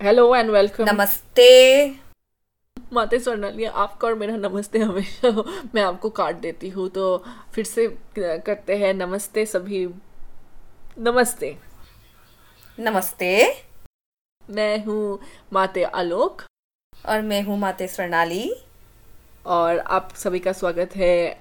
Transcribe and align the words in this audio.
Hello 0.00 0.34
and 0.36 0.50
welcome 0.50 0.84
नमस्ते। 0.84 1.86
माते 2.92 3.18
स्वर्णाली 3.18 3.64
आपका 3.64 4.08
और 4.08 4.14
मेरा 4.14 4.34
नमस्ते 4.36 4.78
हमेशा। 4.78 5.28
मैं 5.74 5.82
आपको 5.82 6.08
काट 6.10 6.34
देती 6.36 6.68
हूँ 6.68 6.88
तो 6.88 7.04
फिर 7.54 7.64
से 7.64 7.86
करते 8.18 8.76
हैं 8.76 8.92
नमस्ते 8.94 9.44
सभी। 9.46 9.84
नमस्ते। 10.98 11.56
नमस्ते। 12.78 13.30
मैं 14.42 14.84
हूँ 14.84 15.18
माते 15.52 15.82
आलोक। 15.82 16.42
और 16.92 17.22
मैं 17.22 17.42
हूँ 17.42 17.58
माते 17.58 17.86
स्वर्णाली। 17.88 18.54
और 19.46 19.78
आप 19.78 20.12
सभी 20.14 20.38
का 20.38 20.52
स्वागत 20.52 20.96
है 20.96 21.40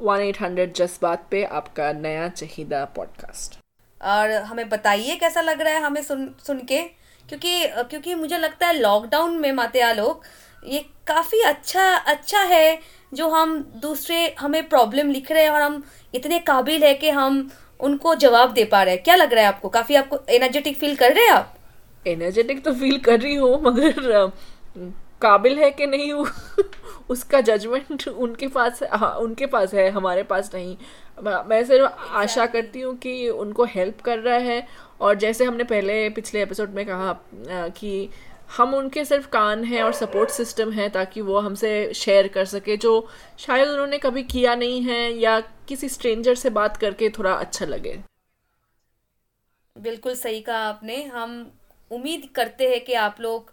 वन 0.00 0.20
एट 0.20 0.40
हंड्रेड 0.42 0.72
जज्बात 0.74 1.26
पे 1.30 1.44
आपका 1.44 1.92
नया 1.92 2.28
चाहिदा 2.28 2.84
पॉडकास्ट। 2.96 3.58
और 4.00 4.32
हमें 4.42 4.68
बताइए 4.68 5.16
कैसा 5.16 5.40
लग 5.40 5.60
रहा 5.60 5.74
है 5.74 5.82
हमें 5.82 6.02
सुन 6.02 6.28
सुन 6.46 6.64
के? 6.64 6.82
क्योंकि 7.28 7.66
क्योंकि 7.90 8.14
मुझे 8.14 8.38
लगता 8.38 8.66
है 8.66 8.78
लॉकडाउन 8.78 9.38
में 9.38 9.50
माते 9.52 9.80
आलोक 9.80 10.22
ये 10.64 10.78
काफ़ी 11.06 11.40
अच्छा 11.40 11.84
अच्छा 11.96 12.40
है 12.40 12.78
जो 13.12 13.28
हम 13.28 13.58
दूसरे, 13.82 14.34
हमें 14.40 14.68
प्रॉब्लम 14.68 15.10
लिख 15.10 15.30
रहे 15.32 15.42
हैं 15.42 15.50
और 15.50 15.62
हम 15.62 15.82
इतने 16.14 16.38
काबिल 16.38 16.84
है 16.84 16.92
कि 16.94 17.10
हम 17.10 17.50
उनको 17.80 18.14
जवाब 18.14 18.52
दे 18.52 18.64
पा 18.64 18.82
रहे 18.82 18.94
हैं। 18.94 19.02
क्या 19.02 19.14
लग 19.16 19.32
रहा 19.32 19.42
है 19.42 19.48
आपको? 19.48 19.68
काफ़ी 19.68 19.94
आपको 19.94 20.18
एनर्जेटिक 20.28 20.76
फील 20.78 20.94
कर 20.96 21.12
रहे 21.12 21.24
हैं 21.24 21.32
आप? 21.32 21.54
एनर्जेटिक 22.06 22.64
तो 22.64 22.72
फील 22.74 22.98
कर 22.98 23.20
रही 23.20 23.34
हूँ, 23.34 23.60
मगर 23.62 24.30
काबिल 25.22 25.58
है 25.58 25.70
कि 25.70 25.86
नहीं 25.86 26.12
उसका 27.10 27.40
जजमेंट 27.40 28.06
उनके 28.08 28.46
पास 28.48 28.82
हाँ 28.92 29.10
उनके 29.16 29.46
पास 29.46 29.74
है, 29.74 29.88
हमारे 29.90 30.22
पास 30.22 30.50
नहीं। 30.54 30.76
मैं 31.18 31.64
सिर्फ़ 31.64 31.92
आशा 32.16 32.46
करती 32.46 32.80
हूँ 32.80 32.96
कि 32.96 33.28
उनको 33.30 33.64
हेल्प 33.64 34.00
कर 34.00 34.18
रहा 34.18 34.36
है। 34.36 34.66
और 35.00 35.14
जैसे 35.14 35.44
हमने 35.44 35.64
पहले 35.64 36.08
पिछले 36.10 36.42
एपिसोड 36.42 36.70
में 36.70 36.84
कहा 36.86 37.12
कि 37.70 38.08
हम 38.56 38.74
उनके 38.74 39.04
सिर्फ़ 39.04 39.28
कान 39.28 39.64
हैं 39.64 39.82
और 39.82 39.92
सपोर्ट 39.92 40.30
सिस्टम 40.30 40.72
है 40.72 40.88
ताकि 40.88 41.20
वो 41.20 41.38
हमसे 41.38 41.72
शेयर 41.94 42.28
कर 42.28 42.44
सके 42.44 42.76
जो 42.76 42.92
शायद 43.38 43.68
उन्होंने 43.68 43.98
कभी 43.98 44.22
किया 44.24 44.54
नहीं 44.54 44.82
है 44.82 45.00
या 45.12 45.38
किसी 45.68 45.88
स्ट्रेंजर 45.88 46.34
से 46.34 46.50
बात 46.50 46.76
करके 46.76 47.08
थोड़ा 47.08 47.32
अच्छा 47.32 47.66
लगे। 47.66 47.98
बिल्कुल 49.76 50.14
सही 50.14 50.40
कहा 50.40 50.58
आपने। 50.58 51.02
हम 51.04 51.50
उम्मीद 51.90 52.28
करते 52.34 52.68
हैं 52.70 52.84
कि 52.84 52.94
आप 52.94 53.20
लोग 53.20 53.52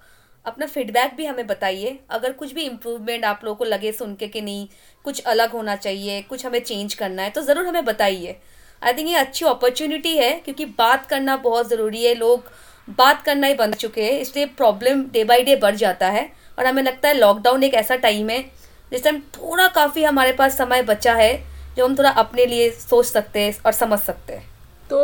अपना 0.49 0.65
फीडबैक 0.67 1.13
भी 1.15 1.25
हमें 1.25 1.47
बताइए। 1.47 1.97
अगर 2.11 2.31
कुछ 2.33 2.53
भी 2.53 2.63
इम्प्रूवमेंट 2.63 3.25
आप 3.25 3.41
लोगों 3.43 3.55
को 3.55 3.65
लगे 3.65 3.91
सुन 3.93 4.15
के 4.15 4.27
कि 4.27 4.41
नहीं, 4.41 4.67
कुछ 5.05 5.23
अलग 5.23 5.51
होना 5.51 5.75
चाहिए, 5.77 6.21
कुछ 6.21 6.45
हमें 6.45 6.59
चेंज 6.61 6.93
करना 6.93 7.23
है 7.23 7.29
तो 7.29 7.41
ज़रूर 7.41 7.65
हमें 7.65 7.85
बताइए। 7.85 8.37
आई 8.81 8.93
थिंक 8.93 9.09
ये 9.09 9.15
अच्छी 9.17 9.45
अपॉर्चुनिटी 9.47 10.15
है, 10.17 10.31
क्योंकि 10.35 10.65
बात 10.77 11.05
करना 11.05 11.35
बहुत 11.39 11.69
ज़रूरी 11.69 12.03
है। 12.03 12.13
लोग 12.15 12.51
बात 12.97 13.21
करना 13.21 13.47
ही 13.47 13.53
बन 13.55 13.73
चुके 13.73 14.03
हैं, 14.03 14.19
इसलिए 14.19 14.45
प्रॉब्लम 14.47 15.03
डे 15.11 15.23
बाई 15.23 15.43
डे 15.43 15.55
बढ़ 15.57 15.75
जाता 15.75 16.07
है। 16.09 16.29
और 16.57 16.65
हमें 16.65 16.81
लगता 16.83 17.07
है 17.07 17.13
लॉकडाउन 17.15 17.63
एक 17.63 17.73
ऐसा 17.75 17.95
टाइम 17.97 18.29
है, 18.29 18.41
जिस 18.91 19.03
टाइम 19.03 19.19
थोड़ा 19.35 19.67
काफ़ी 19.69 20.03
हमारे 20.03 20.31
पास 20.33 20.57
समय 20.57 20.81
बचा 20.83 21.13
है, 21.15 21.33
जो 21.77 21.85
हम 21.85 21.97
थोड़ा 21.97 22.09
अपने 22.11 22.45
लिए 22.45 22.69
सोच 22.71 23.05
सकते 23.05 23.39
हैं 23.39 23.53
और 23.65 23.71
समझ 23.73 23.99
सकते 23.99 24.33
हैं। 24.33 24.47
तो 24.89 24.97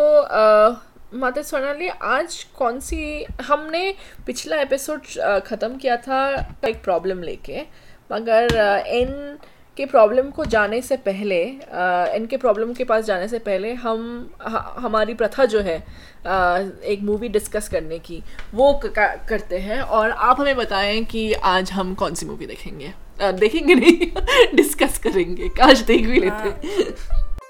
माता 1.16 1.42
सोनाली 1.42 1.88
आज 1.88 2.44
कौन 2.58 2.80
सी 2.80 3.26
हमने 3.42 3.94
पिछला 4.26 4.60
एपिसोड 4.62 5.06
ख़त्म 5.48 5.76
किया 5.78 5.98
था 5.98 6.18
एक 6.68 6.84
प्रॉब्लम 6.84 7.22
लेके, 7.24 7.62
मगर 8.12 8.56
एन 8.88 9.38
के 9.78 9.86
प्रॉब्लम 9.86 10.30
को 10.30 10.46
जाने 10.46 10.82
से 10.82 10.98
पहले 10.98 11.42
एन 12.16 12.26
के 12.32 12.38
प्रॉब्लम 12.38 12.74
के 12.74 12.84
पास 12.84 13.06
जाने 13.06 13.28
से 13.28 13.40
पहले 13.40 13.74
हम 13.74 14.30
हमारी 14.80 15.14
प्रथा 15.14 15.46
जो 15.46 15.62
है 15.62 15.78
एक 16.86 17.00
मूवी 17.04 17.30
डिस्कस 17.30 17.70
करने 17.70 18.00
की, 18.00 18.22
वो 18.54 18.72
करते 18.84 19.60
हैं 19.60 19.82
और 19.82 20.12
आप 20.12 20.42
हमें 20.42 20.56
बताएँ 20.56 21.04
कि 21.06 21.32
आज 21.34 21.72
हम 21.72 21.94
कौन 21.96 22.14
सी 22.14 22.26
मूवी 22.26 22.46
देखेंगे। 22.46 22.94
देखेंगे 23.22 23.76
नहीं 23.76 24.12
डिस्कस 24.56 24.98
करेंगे। 24.98 25.50
काश 25.50 25.80
देख 25.82 26.08
भी 26.08 26.20
लेते। 26.20 26.34
हाँ। 26.34 26.60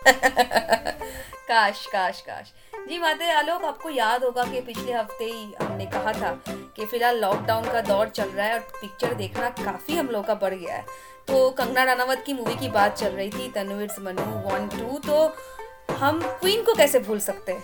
काश 1.47 1.85
काश 1.85 2.21
काश। 2.21 2.53
जी 2.89 2.97
माते 2.99 3.29
आलोक 3.31 3.63
आपको 3.65 3.89
याद 3.89 4.23
होगा 4.23 4.43
कि 4.43 4.59
पिछले 4.61 4.91
हफ़्ते 4.93 5.25
ही 5.25 5.53
हमने 5.61 5.85
कहा 5.93 6.11
था 6.13 6.31
कि 6.47 6.85
फ़िलहाल 6.85 7.19
लॉकडाउन 7.21 7.71
का 7.71 7.81
दौर 7.81 8.09
चल 8.09 8.29
रहा 8.29 8.45
है 8.45 8.53
और 8.53 8.59
पिक्चर 8.81 9.13
देखना 9.13 9.49
काफ़ी 9.63 9.95
हम 9.97 10.07
लोग 10.07 10.25
का 10.25 10.35
बढ़ 10.35 10.53
गया 10.53 10.75
है। 10.75 10.85
तो 11.27 11.49
कंगना 11.49 11.83
रानावत 11.83 12.23
की 12.25 12.33
मूवी 12.33 12.55
की 12.55 12.69
बात 12.69 12.97
चल 12.97 13.07
रही 13.09 13.29
थी 13.29 13.51
तनवीर 13.55 13.95
मनु 14.01 14.21
वन 14.49 14.67
टू 14.77 14.97
तो 15.07 15.95
हम 15.95 16.19
क्वीन 16.39 16.61
को 16.63 16.73
कैसे 16.75 16.99
भूल 16.99 17.19
सकते 17.19 17.51
हैं? 17.51 17.63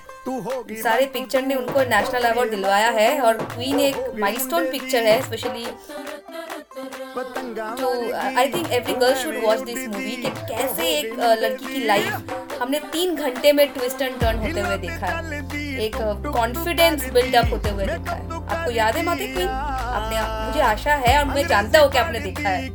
सारे 0.82 1.06
पिक्चर 1.14 1.42
ने 1.42 1.56
उनको 1.56 1.84
नेशनल 1.90 2.24
अवार्ड 2.32 2.50
दिलवाया 2.50 2.90
है 2.90 3.20
और 3.22 3.44
क्वीन 3.46 3.80
एक 3.80 3.96
माइलस्टोन 4.20 4.70
पिक्चर 4.72 5.04
है 5.04 5.22
स्पेशली 5.22 5.66
तो 7.16 7.90
I 8.16 8.48
think 8.48 8.72
every 8.72 8.94
girl 8.94 9.16
should 9.24 9.44
watch 9.44 9.60
this 9.60 9.88
movie 9.88 10.16
कि 10.16 10.30
कैसे 10.48 10.88
एक 10.98 11.20
लड़की 11.20 11.66
की 11.66 11.86
लाइफ 11.86 12.41
हमने 12.62 12.80
तीन 12.94 13.16
घंटे 13.16 13.52
में 13.54 13.68
ट्विस्ट 13.74 14.02
एंड 14.02 14.20
टर्न 14.20 14.40
होते 14.40 14.62
हुए 14.62 14.76
देखा 14.78 15.08
है। 15.08 15.38
एक 15.86 15.96
कॉन्फिडेंस 16.26 17.06
बिल्डअप 17.14 17.52
होते 17.52 17.70
हुए 17.70 17.86
देखा 17.86 18.14
है। 18.14 18.26
आपको 18.34 18.72
याद 18.72 18.96
है 18.96 19.04
माती 19.06 19.28
क्वीन 19.28 19.48
आपने 19.48 20.20
मुझे 20.48 20.62
आशा 20.62 20.96
है 21.06 21.18
और 21.20 21.26
मैं 21.28 21.48
जानता 21.48 21.80
हूँ 21.80 21.92
कि 21.92 21.98
आपने 21.98 22.20
देखा 22.20 22.50
है। 22.50 22.70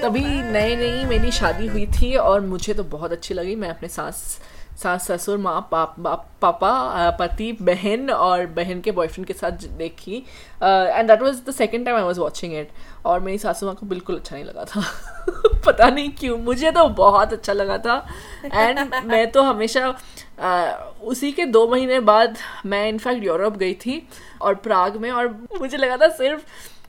तभी 0.00 0.24
नई 0.42 0.76
नई 0.76 1.04
मेरी 1.04 1.30
शादी 1.32 1.66
हुई 1.66 1.86
थी 1.94 2.14
और 2.16 2.40
मुझे 2.46 2.74
तो 2.74 2.84
बहुत 2.86 3.12
अच्छी 3.12 3.34
लगी। 3.34 3.54
मैं 3.56 3.68
अपने 3.70 3.88
सास 3.90 4.40
सास 4.82 5.10
ससुर 5.10 5.38
माँ 5.38 5.60
पाप, 5.72 5.94
पापा 6.42 7.10
पति 7.20 7.50
बहन 7.62 8.10
और 8.10 8.46
बहन 8.56 8.80
के 8.80 8.90
बॉयफ्रेंड 8.90 9.26
के 9.26 9.32
साथ 9.32 9.66
देखी। 9.78 10.16
And 10.62 11.08
that 11.08 11.22
was 11.22 11.42
the 11.48 11.50
second 11.50 11.84
time 11.84 11.96
I 11.96 12.02
was 12.02 12.18
watching 12.18 12.54
it 12.58 12.68
और 13.06 13.20
मेरी 13.20 13.38
सासू 13.38 13.66
माँ 13.66 13.74
को 13.74 13.86
बिल्कुल 13.86 14.16
अच्छा 14.16 14.36
नहीं 14.36 14.44
लगा 14.44 14.64
था। 14.64 14.82
पता 15.66 15.88
नहीं 15.88 16.10
क्यों 16.10 16.38
मुझे 16.38 16.70
तो 16.70 16.88
बहुत 16.88 17.32
अच्छा 17.32 17.52
लगा 17.52 17.78
था। 17.78 18.04
एंड 18.44 18.94
मैं 19.06 19.30
तो 19.30 19.42
हमेशा 19.42 19.88
uh, 19.90 21.02
उसी 21.02 21.32
के 21.32 21.44
दो 21.46 21.66
महीने 21.68 22.00
बाद 22.00 22.36
मैं 22.66 22.88
इनफैक्ट 22.88 23.24
यूरोप 23.24 23.56
गई 23.56 23.74
थी 23.74 24.02
और 24.42 24.54
प्राग 24.66 24.96
में। 24.96 25.10
और 25.10 25.28
मुझे 25.60 25.76
लगा 25.76 25.96
था 25.96 26.08
सिर्फ़ 26.08 26.42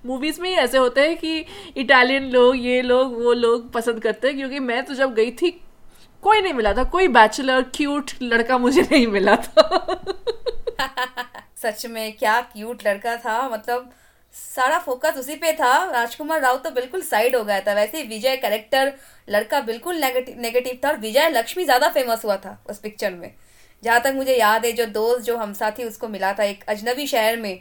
मूवीज़ 0.08 0.40
में 0.42 0.50
ही 0.50 0.56
ऐसे 0.56 0.78
होते 0.78 1.02
हैं 1.02 1.18
कि 1.18 1.46
इटालियन 1.78 2.30
लोग 2.32 2.56
ये 2.58 2.82
लोग 2.82 3.24
वो 3.24 3.34
लोग 3.34 3.72
पसंद 3.72 4.00
करते 4.04 4.28
हैं। 4.28 4.38
क्योंकि 4.38 4.60
मैं 4.60 4.84
तो 4.86 4.94
जब 4.94 5.14
गई 5.14 5.32
थी 5.32 5.60
कोई 6.24 6.42
नहीं 6.42 6.54
मिला 6.54 6.74
था, 6.74 6.84
कोई 6.86 7.08
बैचलर 7.10 7.62
क्यूट 7.76 8.12
लड़का 8.22 8.58
मुझे 8.58 8.82
नहीं 8.82 9.08
मिला 9.08 9.36
था। 9.38 10.04
सच 11.62 11.86
में 11.86 12.12
क्या 12.18 12.40
क्यूट 12.54 12.88
लड़का 12.88 13.16
था 13.18 13.48
मतलब 13.50 13.90
सारा 14.34 14.78
फोकस 14.80 15.18
उसी 15.20 15.36
पे 15.36 15.52
था। 15.54 15.74
राजकुमार 15.92 16.42
राव 16.42 16.58
तो 16.58 16.72
बिल्कुल 16.72 17.02
साइड 17.02 17.36
हो 17.36 17.44
गया 17.44 17.60
था, 17.60 17.74
वैसे 17.74 18.04
विजय 18.04 18.38
कैरेक्टर 18.38 18.94
लड़का 19.28 19.60
बिल्कुल 19.62 19.96
नेगेटिव 19.98 20.80
था 20.84 20.90
और 20.90 20.98
विजय 21.00 21.30
लक्ष्मी 21.30 21.64
ज़्यादा 21.66 21.90
फ़ेमस 21.90 22.26
हुआ 22.26 22.38
था 22.38 22.58
उस 22.70 22.80
पिक्चर 22.80 23.14
में। 23.14 23.32
जहाँ 23.84 24.02
तक 24.02 24.14
मुझे 24.16 24.36
याद 24.36 24.66
है, 24.66 24.72
जो 24.72 24.86
दोस्त, 24.88 25.26
जो 25.26 25.38
हम 25.38 25.54
साथी 25.54 25.84
उसको 25.84 26.08
मिला 26.08 26.34
था 26.34 26.44
एक 26.44 26.64
अजनबी 26.70 27.08
शहर 27.08 27.38
में। 27.38 27.52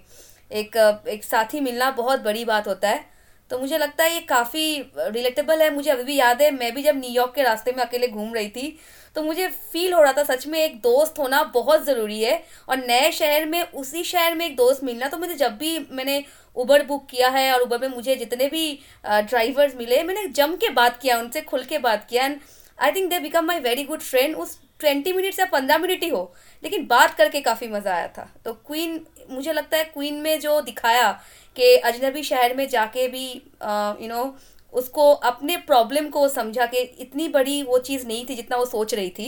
एक 0.53 0.77
एक 1.09 1.25
साथी 1.25 1.61
मिलना 1.61 1.91
बहुत 1.93 2.21
बड़ी 2.21 2.45
बात 2.45 2.69
होता 2.69 2.89
है। 2.89 3.05
तो 3.51 3.59
मुझे 3.59 3.79
लगता 3.79 4.05
है 4.05 4.13
ये 4.15 4.21
काफ़ी 4.29 4.65
रिलेटेबल 4.99 5.63
है, 5.63 5.71
मुझे 5.75 5.91
अभी 5.91 6.03
भी 6.05 6.17
याद 6.17 6.43
है, 6.43 6.51
मैं 6.51 6.75
भी 6.75 6.83
जब 6.83 6.97
न्यूयॉर्क 6.97 7.33
के 7.35 7.43
रास्ते 7.43 7.73
में 7.73 7.83
अकेले 7.85 8.09
घूम 8.09 8.35
रही 8.35 8.49
थी 8.49 8.77
तो 9.17 9.23
मुझे 9.23 9.47
फील 9.73 9.93
हो 9.93 10.03
रहा 10.03 10.13
था 10.13 10.23
सच 10.25 10.47
में 10.47 10.59
एक 10.59 10.77
दोस्त 10.83 11.19
होना 11.19 11.43
बहुत 11.55 11.85
ज़रूरी 11.85 12.21
है, 12.23 12.43
और 12.69 12.77
नए 12.79 13.11
शहर 13.13 13.47
में 13.47 13.63
उसी 13.63 14.05
शहर 14.05 14.35
में 14.35 14.47
एक 14.47 14.57
दोस्त 14.57 14.85
मिलना 14.85 15.09
तो 15.09 15.19
मुझे 15.19 15.35
जब 15.37 15.57
भी 15.59 15.79
मैंने 15.93 16.23
उबर 16.57 16.85
बुक 16.87 17.07
किया 17.11 17.29
है, 17.31 17.53
और 17.53 17.61
उबर 17.61 17.79
में 17.81 17.89
मुझे 17.89 18.17
जितने 18.17 18.47
भी 18.49 18.73
ड्राइवर्स 19.05 19.77
मिले, 19.77 20.03
मैंने 20.03 20.27
जम 20.29 20.57
के 20.57 20.69
बात 20.73 20.99
किया, 21.03 21.19
उनसे 21.19 21.41
खुल 21.43 21.65
के 21.65 21.79
बात 21.81 22.07
किया 22.11 22.25
and 22.25 22.39
I 22.79 22.93
think 22.93 23.11
they 23.11 23.19
become 23.21 23.45
my 23.47 23.61
very 23.61 23.85
good 23.85 24.01
friend 24.03 24.37
उस 24.37 24.59
ट्वेंटी 24.81 25.13
मिनट्स 25.13 25.39
या 25.39 25.47
पंद्रह 25.49 25.79
मिनट 25.79 26.03
ही 26.03 26.09
हो, 26.09 26.33
लेकिन 26.63 26.87
बात 26.87 27.15
करके 27.15 27.41
काफ़ी 27.41 27.69
मज़ा 27.69 27.95
आया 27.95 28.07
था। 28.09 28.29
तो 28.45 28.53
क्वीन 28.67 29.01
मुझे 29.31 29.53
लगता 29.53 29.77
है 29.77 29.85
क्वीन 29.87 30.15
में 30.21 30.39
जो 30.41 30.61
दिखाया 30.63 31.11
कि 31.57 31.75
अजनबी 31.79 32.23
शहर 32.25 32.55
में 32.57 32.67
जाके 32.69 33.09
भी 33.09 33.27
यू 33.33 34.09
नो 34.09 34.35
उसको 34.73 35.13
अपने 35.27 35.57
प्रॉब्लम 35.67 36.09
को 36.09 36.29
समझा 36.31 36.67
के 36.67 36.83
इतनी 37.01 37.29
बड़ी 37.31 37.63
वो 37.63 37.79
चीज़ 37.81 38.07
नहीं 38.07 38.25
थी 38.27 38.35
जितना 38.35 38.57
वो 38.57 38.65
सोच 38.67 38.95
रही 38.95 39.11
थी, 39.11 39.27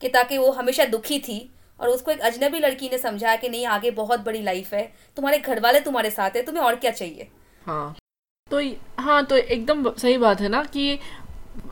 कि 0.00 0.08
ताकि 0.08 0.38
वो 0.38 0.50
हमेशा 0.52 0.84
दुखी 0.86 1.18
थी, 1.20 1.38
और 1.80 1.88
उसको 1.88 2.10
एक 2.10 2.20
अजनबी 2.22 2.58
लड़की 2.58 2.88
ने 2.88 2.98
समझाया 2.98 3.36
कि 3.36 3.48
नहीं, 3.48 3.66
आगे 3.68 3.90
बहुत 3.92 4.20
बड़ी 4.20 4.42
लाइफ 4.42 4.72
है, 4.74 4.82
तुम्हारे 5.16 5.38
घर 5.38 5.60
वाले 5.60 5.80
तुम्हारे 5.80 6.10
साथ 6.10 6.36
है, 6.36 6.42
तुम्हें 6.42 6.64
और 6.64 6.76
क्या 6.76 6.90
चाहिए? 6.92 7.28
हाँ। 7.62 7.94
तो 8.50 8.60
हाँ 8.98 9.24
तो 9.26 9.36
एकदम 9.36 9.90
सही 9.92 10.16
बात 10.18 10.40
है 10.40 10.48
ना 10.48 10.62
कि 10.66 10.98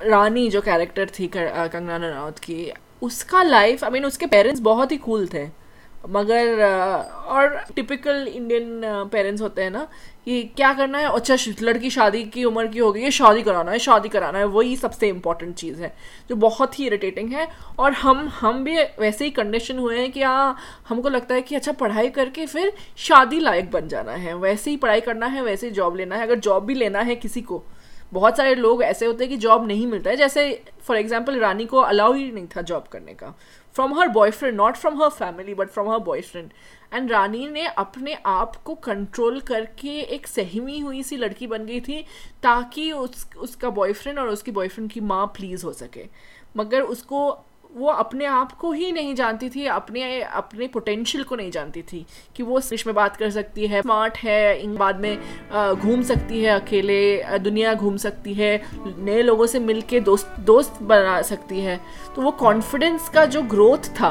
रानी 0.03 0.49
जो 0.51 0.61
कैरेक्टर 0.63 1.11
थी 1.11 1.27
कंगना 1.29 1.97
रनौत 1.99 2.39
की 2.39 2.73
उसका 3.03 3.43
लाइफ 3.43 3.85
आई 3.85 3.91
मीन 3.91 4.05
उसके 4.05 4.27
पेरेंट्स 4.27 4.61
बहुत 4.61 4.93
ही 4.93 4.97
कूल 4.99 5.27
थे। 5.35 5.49
मगर 6.09 6.63
और 7.27 7.57
टिपिकल 7.77 8.27
इंडियन 8.27 8.81
पेरेंट्स 9.13 9.43
होते 9.43 9.63
हैं 9.63 9.71
ना, 9.71 9.87
कि 10.25 10.43
क्या 10.57 10.73
करना 10.75 10.99
है? 10.99 11.09
अच्छा 11.09 11.37
लड़की 11.63 11.91
शादी 11.91 12.23
की 12.25 12.45
उम्र 12.45 12.67
की 12.67 12.79
हो 12.79 12.91
गई 12.93 13.03
है 13.03 13.11
शादी 13.11 13.43
कराना 13.43 13.71
है, 13.71 13.79
शादी 13.79 14.09
कराना 14.09 14.39
है, 14.39 14.45
वही 14.47 14.77
सबसे 14.77 15.09
इंपॉर्टेंट 15.09 15.55
चीज़ 15.55 15.83
है, 15.83 15.93
जो 16.31 16.37
बहुत 16.37 16.79
ही 16.79 16.87
इरिटेटिंग 16.87 17.33
है। 17.33 17.47
और 17.79 17.93
हम 17.93 18.27
हम 18.31 18.65
भी 18.65 18.77
वैसे 19.01 19.25
ही 19.25 19.31
कंडीशन 19.31 19.79
हुए 19.79 19.99
हैं 19.99 20.11
कि 20.13 20.23
हाँ 20.23 20.57
हमको 20.89 21.09
लगता 21.09 21.35
है 21.35 21.43
कि 21.43 21.57
अच्छा 21.57 21.73
पढ़ाई 21.75 22.09
करके 22.11 22.47
फिर 22.47 22.73
शादी 22.99 23.41
लायक 23.41 23.71
बन 23.71 23.89
जाना 23.89 24.13
है। 24.15 24.35
वैसे 24.37 24.71
ही 24.71 24.77
पढ़ाई 24.77 25.01
करना 25.01 25.27
है, 25.27 25.43
वैसे 25.43 25.67
ही 25.67 25.73
जॉब 25.73 25.97
लेना 25.97 26.17
है। 26.17 26.23
अगर 26.23 26.39
जॉब 26.39 26.65
भी 26.65 26.75
लेना 26.75 27.01
है 27.01 27.17
किसी 27.17 27.41
को 27.43 27.63
बहुत 28.13 28.37
सारे 28.37 28.55
लोग 28.55 28.83
ऐसे 28.83 29.07
होते 29.07 29.25
हैं 29.25 29.31
कि 29.31 29.37
जॉब 29.37 29.67
नहीं 29.67 29.87
मिलता 29.87 30.11
है। 30.11 30.17
जैसे 30.17 30.63
फॉर 30.83 30.97
एग्ज़ाम्पल 30.97 31.39
रानी 31.41 31.67
को 31.67 31.79
अलाउ 31.79 32.13
ही 32.13 32.31
नहीं 32.33 32.47
था 32.57 32.63
जॉब 32.63 32.87
करने 32.93 33.15
का। 33.15 33.35
From 33.77 33.99
her 33.99 34.09
boyfriend 34.09 34.57
not 34.57 34.77
from 34.77 35.03
her 35.03 35.09
family 35.09 35.55
but 35.55 35.69
from 35.69 35.91
her 35.91 35.99
boyfriend 35.99 36.51
and 36.95 37.11
Rani 37.13 37.47
ने 37.49 37.67
अपने 37.67 38.15
आप 38.27 38.57
को 38.57 38.75
कंट्रोल 38.75 39.41
करके 39.41 40.01
एक 40.15 40.27
सहमी 40.27 40.79
हुई 40.79 41.03
सी 41.03 41.17
लड़की 41.17 41.47
बन 41.47 41.67
गई 41.67 41.81
थी, 41.81 42.05
ताकि 42.43 42.91
उस, 42.93 43.27
उसका 43.37 43.71
बॉयफ्रेंड 43.71 44.19
और 44.19 44.29
उसकी 44.29 44.51
बॉयफ्रेंड 44.51 44.91
की 44.91 45.01
माँ 45.01 45.27
प्लीज़ 45.27 45.65
हो 45.67 45.73
सके। 45.73 46.07
मगर 46.57 46.83
उसको 46.83 47.31
वो 47.71 47.89
अपने 47.89 48.25
आप 48.25 48.53
को 48.53 48.71
ही 48.73 48.91
नहीं 48.93 49.15
जानती 49.15 49.49
थी, 49.51 49.65
अपने 49.67 50.21
अपने 50.23 50.67
पोटेंशियल 50.67 51.25
को 51.25 51.37
नहीं 51.37 51.51
जानती 51.51 51.83
थी 51.83 52.05
कि 52.37 52.43
वो 52.43 52.59
इंग्लिश 52.59 52.87
में 52.87 52.95
बात 52.95 53.17
कर 53.17 53.31
सकती 53.31 53.67
है 53.67 53.83
स्मार्ट 53.83 54.17
है, 54.19 54.63
इन 54.63 54.77
बाद 54.77 55.01
में 55.01 55.19
घूम 55.77 56.03
सकती 56.03 56.43
है 56.43 56.59
अकेले 56.61 57.39
दुनिया 57.39 57.75
घूम 57.75 57.97
सकती 57.97 58.35
है, 58.35 58.63
नए 58.99 59.23
लोगों 59.23 59.47
से 59.47 59.59
मिल 59.61 59.81
के 59.81 60.01
दोस्त 60.01 60.41
दोस्त 60.41 60.83
बना 60.83 61.21
सकती 61.23 61.61
है। 61.61 61.81
तो 62.17 62.23
वो 62.23 62.31
कॉन्फिडेंस 62.41 63.09
का 63.09 63.25
जो 63.27 63.43
ग्रोथ 63.45 63.91
था, 63.95 64.11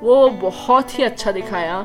वो 0.00 0.28
बहुत 0.42 0.98
ही 0.98 1.04
अच्छा 1.04 1.32
दिखाया। 1.32 1.84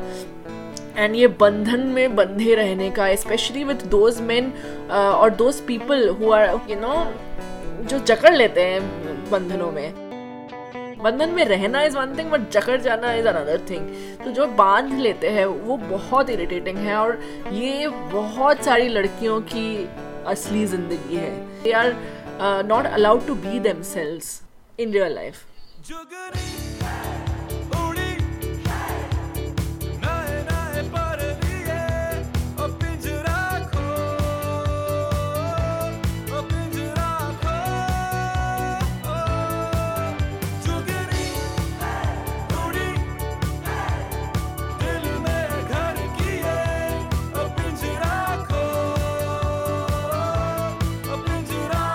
एंड 0.97 1.15
ये 1.15 1.27
बंधन 1.27 1.79
में 1.87 2.15
बंधे 2.15 2.55
रहने 2.55 2.89
का 2.91 3.13
स्पेशली 3.15 3.63
विथ 3.63 3.85
दोज 3.87 4.21
मैन 4.21 4.51
और 4.91 5.29
those 5.35 5.61
people 5.61 6.07
who 6.09 6.31
are 6.31 6.49
you 6.69 6.79
know 6.79 6.95
जो 7.83 7.99
जकड़ 7.99 8.33
लेते 8.35 8.61
हैं 8.61 9.29
बंधनों 9.29 9.71
में। 9.71 10.02
बंधन 11.03 11.29
में 11.29 11.43
रहना 11.45 11.81
इज़ 11.83 11.97
वन 11.97 12.17
थिंग 12.17 12.29
बट 12.31 12.49
जकड़ 12.51 12.79
जाना 12.81 13.13
इज़ 13.13 13.27
अनदर 13.27 13.65
थिंग 13.69 13.87
तो 14.23 14.31
जो 14.31 14.47
बाँध 14.59 14.93
लेते 14.99 15.29
हैं, 15.29 15.45
वो 15.45 15.77
बहुत 15.77 16.29
इरिटेटिंग 16.29 16.77
है 16.77 16.95
और 16.97 17.19
ये 17.53 17.87
बहुत 18.13 18.63
सारी 18.65 18.87
लड़कियों 18.89 19.39
की 19.51 19.89
असली 20.27 20.65
ज़िंदगी 20.65 21.15
है. 21.15 21.31
They 21.63 21.71
are 21.71 21.95
not 22.67 22.85
allowed 22.85 23.27
to 23.27 23.35
be 23.35 23.59
themselves 23.83 24.41
in 24.79 24.93
real 24.93 25.15
life 25.15 25.35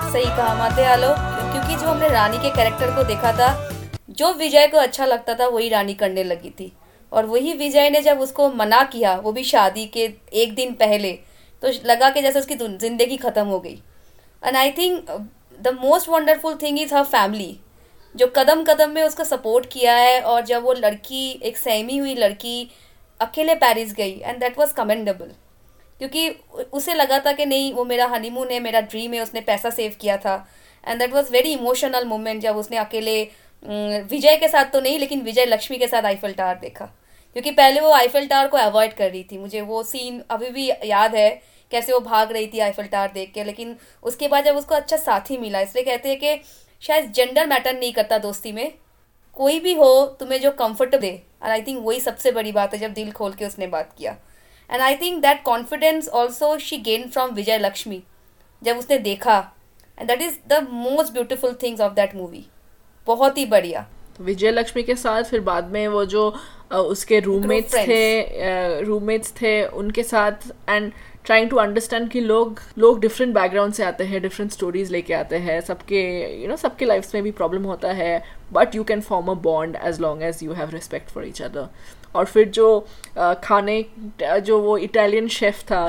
सही 0.09 0.25
कहा, 0.27 0.55
माते 0.55 0.85
आलो। 0.87 1.09
क्योंकि 1.53 1.75
जो 1.75 1.87
हमने 1.87 2.09
रानी 2.09 2.39
के 2.39 2.51
कैरेक्टर 2.51 2.95
को 2.97 3.03
देखा 3.05 3.33
था, 3.33 3.49
जो 4.11 4.33
विजय 4.35 4.67
को 4.67 4.79
अच्छा 4.79 5.07
लगता 5.07 5.35
था, 5.35 5.47
वही 5.49 5.69
रानी 5.69 5.95
करने 5.95 6.25
लगी 6.25 6.51
थी। 6.51 6.73
और 7.13 7.27
वही 7.27 7.53
विजय 7.55 7.91
ने 7.91 8.01
जब 8.03 8.21
उसको 8.21 8.49
मना 8.53 8.83
किया, 8.85 9.15
वो 9.17 9.33
भी 9.33 9.45
शादी 9.45 9.85
के 9.87 10.09
एक 10.35 10.55
दिन 10.55 10.73
पहले 10.75 11.13
तो 11.63 11.69
लगा 11.85 12.11
कि 12.11 12.23
जैसे 12.23 12.39
उसकी 12.39 12.55
ज़िंदगी 12.55 13.17
खत्म 13.17 13.47
हो 13.47 13.59
गई। 13.61 13.79
And 14.43 14.57
I 14.57 14.71
think 14.71 15.11
the 15.61 15.69
most 15.81 16.09
wonderful 16.09 16.55
thing 16.63 16.79
is 16.81 16.95
her 16.95 17.05
family 17.07 17.59
जो 18.15 18.27
कदम 18.37 18.63
कदम 18.65 18.91
में 18.91 19.03
उसका 19.03 19.25
सपोर्ट 19.25 19.67
किया 19.67 19.95
है, 19.95 20.21
और 20.21 20.45
जब 20.45 20.63
वो 20.65 20.73
लड़की, 20.75 21.31
एक 21.43 21.57
सहमी 21.57 21.97
हुई 21.97 22.15
लड़की, 22.15 22.71
अकेले 23.21 23.55
पेरिस 23.57 23.93
गई 23.95 24.19
एंड 24.19 24.41
दैट 24.41 24.59
वॉज़ 24.59 24.75
कमेंडेबल 24.75 25.33
क्योंकि 26.01 26.29
उसे 26.73 26.95
लगा 26.95 27.19
था 27.21 27.33
कि 27.33 27.47
नहीं, 27.47 27.73
वो 27.73 27.85
मेरा 27.85 28.07
हनीमून 28.07 28.51
है, 28.51 28.61
मेरा 28.61 28.81
ड्रीम 28.81 29.15
है, 29.15 29.21
उसने 29.21 29.41
पैसा 29.41 29.71
सेव 29.71 29.97
किया 30.01 30.17
था। 30.17 30.35
And 30.85 30.99
that 30.99 31.13
was 31.13 31.31
very 31.33 31.53
emotional 31.53 32.05
moment 32.05 32.43
जब 32.43 32.57
उसने 32.57 32.77
अकेले 32.77 33.23
विजय 33.63 34.37
के 34.37 34.49
साथ 34.49 34.65
तो 34.65 34.81
नहीं, 34.81 34.99
लेकिन 34.99 35.21
विजय 35.21 35.47
लक्ष्मी 35.47 35.79
के 35.79 35.87
साथ 35.89 36.03
आईफल 36.03 36.33
टावर 36.33 36.55
देखा। 36.55 36.85
क्योंकि 37.37 37.51
पहले 37.51 37.81
वो 37.81 37.91
आईफल 37.93 38.27
टावर 38.27 38.49
को 38.49 38.57
अवॉइड 38.57 38.93
कर 38.93 39.11
रही 39.11 39.23
थी। 39.23 39.39
मुझे 39.39 39.61
वो 39.61 39.83
सीन 39.83 40.23
अभी 40.31 40.51
भी 40.51 40.69
याद 40.85 41.15
है, 41.15 41.31
कैसे 41.73 41.93
वो 41.93 42.01
भाग 42.01 42.33
रही 42.33 42.47
थी 42.47 42.59
आईफल 42.59 42.85
टावर 42.85 43.11
देख 43.13 43.33
के, 43.33 43.45
लेकिन 43.45 43.77
उसके 44.03 44.29
बाद 44.29 44.45
जब 44.45 44.57
उसको 44.57 44.75
अच्छा 44.75 44.97
साथी 44.97 45.37
मिला, 45.39 45.61
इसलिए 45.61 45.85
कहते 45.85 46.09
हैं 46.09 46.19
कि 46.19 46.41
शायद 46.83 47.13
जेंडर 47.13 47.47
मैटर 47.47 47.79
नहीं 47.79 47.93
करता 47.93 48.19
दोस्ती 48.19 48.53
में। 48.53 48.73
कोई 49.37 49.59
भी 49.61 49.75
हो, 49.75 50.07
तुम्हें 50.21 50.41
जो 50.41 50.51
कंफर्ट 50.51 50.95
दे 50.97 51.11
और 51.43 51.51
आई 51.51 51.63
थिंक 51.63 51.83
वही 51.83 52.01
सबसे 52.01 52.33
बड़ी 52.33 52.53
बात 52.53 52.75
है, 52.75 52.81
जब 52.81 52.93
दिल 52.93 53.13
खोल 53.13 53.33
के 53.33 53.47
उसने 53.47 53.67
बात 53.67 53.95
किया। 53.99 54.17
And 54.71 54.83
I 54.83 54.97
think 54.97 55.21
that 55.23 55.43
confidence 55.43 56.09
also 56.09 56.57
she 56.59 56.77
gain 56.83 57.09
from 57.09 57.35
Vijay 57.35 57.59
Lakshmi 57.59 58.03
जब 58.63 58.79
उसने 58.79 58.99
देखा. 58.99 59.39
And 59.99 60.09
that 60.09 60.23
is 60.23 60.39
the 60.49 60.67
most 60.71 61.13
beautiful 61.13 61.57
things 61.63 61.81
of 61.81 61.93
that 61.95 62.15
movie 62.17 62.45
बहुत 63.07 63.39
ही 63.39 63.45
बढ़िया. 63.47 63.87
विजय 64.21 64.51
लक्ष्मी 64.51 64.83
के 64.83 64.95
साथ 64.97 65.25
फिर 65.25 65.41
बाद 65.41 65.71
में 65.73 65.87
वो 65.89 66.05
जो 66.05 66.29
उसके 66.73 67.19
रूममेट्स 67.21 67.75
थे 67.75 68.81
रूममेट्स 68.85 69.33
थे 69.41 69.63
उनके 69.83 70.03
साथ 70.03 70.51
एंड 70.69 70.93
ट्राइंग 71.25 71.49
टू 71.51 71.57
अंडरस्टैंड 71.57 72.09
कि 72.11 72.21
लोग 72.21 72.61
लोग 72.79 73.01
डिफरेंट 73.01 73.35
बैकग्राउंड 73.35 73.75
से 73.75 73.85
आते 73.85 74.05
हैं 74.05 74.21
डिफरेंट 74.23 74.53
स्टोरीज 74.53 74.91
लेके 74.93 75.15
आते 75.15 75.37
हैं 75.47 75.61
सबके 75.61 76.01
यू 76.43 76.49
नो 76.49 76.57
सबके 76.57 76.85
लाइफ 76.85 77.15
में 77.15 77.23
भी 77.23 77.31
प्रॉब्लम 77.31 77.65
होता 77.65 77.93
है 77.93 78.23
but 78.53 78.75
you 78.75 78.85
can 78.85 79.01
form 79.01 79.31
a 79.31 79.35
bond 79.43 79.77
as 79.85 80.01
long 80.01 80.23
as 80.23 80.43
you 80.43 80.53
have 80.53 80.71
respect 80.71 81.11
for 81.11 81.27
each 81.27 81.43
other 81.43 81.69
और 82.15 82.25
फिर 82.25 82.49
जो 82.49 82.87
खाने 83.45 83.85
जो 84.23 84.61
वो 84.61 84.77
इटालियन 84.79 85.29
शेफ 85.29 85.63
था 85.71 85.81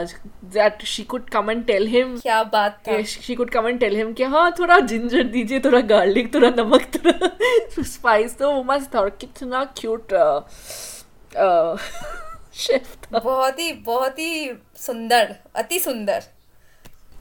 that 0.45 0.83
she 0.85 1.03
could 1.03 1.29
come 1.29 1.51
and 1.51 1.65
tell 1.65 1.87
him 1.87 2.17
क्या 2.19 2.41
बात 2.53 2.81
था। 2.87 3.01
She 3.03 3.35
could 3.35 3.49
come 3.49 3.67
and 3.67 3.79
tell 3.79 3.95
him 3.95 4.13
कि 4.13 4.23
हाँ 4.23 4.51
थोड़ा 4.59 4.79
जिंजर 4.81 5.23
दीजिए 5.25 5.59
थोड़ा 5.59 5.79
गार्लिक 5.89 6.33
थोड़ा 6.35 6.49
नमक 6.57 6.89
थोड़ा 6.95 7.83
स्पाइस 7.83 8.37
तो 8.37 8.51
वो 8.51 8.63
मस्त 8.63 8.93
था 8.95 8.99
और 8.99 9.09
कितना 9.21 9.63
क्यूट 9.77 10.13
शेफ 12.55 12.95
था। 13.03 13.19
बहुत 13.19 13.59
ही 13.59 13.71
बहुत 13.85 14.19
ही 14.19 14.51
सुंदर 14.77 15.35
अति 15.55 15.79
सुंदर। 15.79 16.23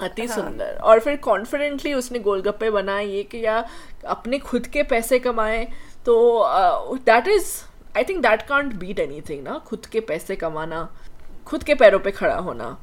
अति 0.01 0.23
हाँ. 0.23 0.35
सुंदर। 0.37 0.79
और 0.83 1.01
फिर 1.01 1.17
कॉन्फिडेंटली 1.17 1.93
उसने 1.95 2.19
गोलगप्पे 2.19 2.71
बनाए 2.71 3.05
ये 3.07 3.23
कि 3.23 3.45
या 3.45 3.65
अपने 4.07 4.39
खुद 4.39 4.67
के 4.67 4.83
पैसे 4.83 5.19
कमाए 5.19 5.65
तो 6.07 6.15
that 7.07 7.29
is 7.29 7.53
I 7.99 8.05
think 8.05 8.23
that 8.23 8.43
can't 8.49 8.75
beat 8.81 8.99
anything 9.29 9.43
ना 9.45 9.59
खुद 9.67 9.87
के 9.93 10.01
पैसे 10.11 10.37
कमाना 10.37 10.89
खुद 11.47 11.63
के 11.65 11.75
पैरों 11.75 11.99
पे 11.99 12.11
खड़ा 12.13 12.37
होना 12.37 12.77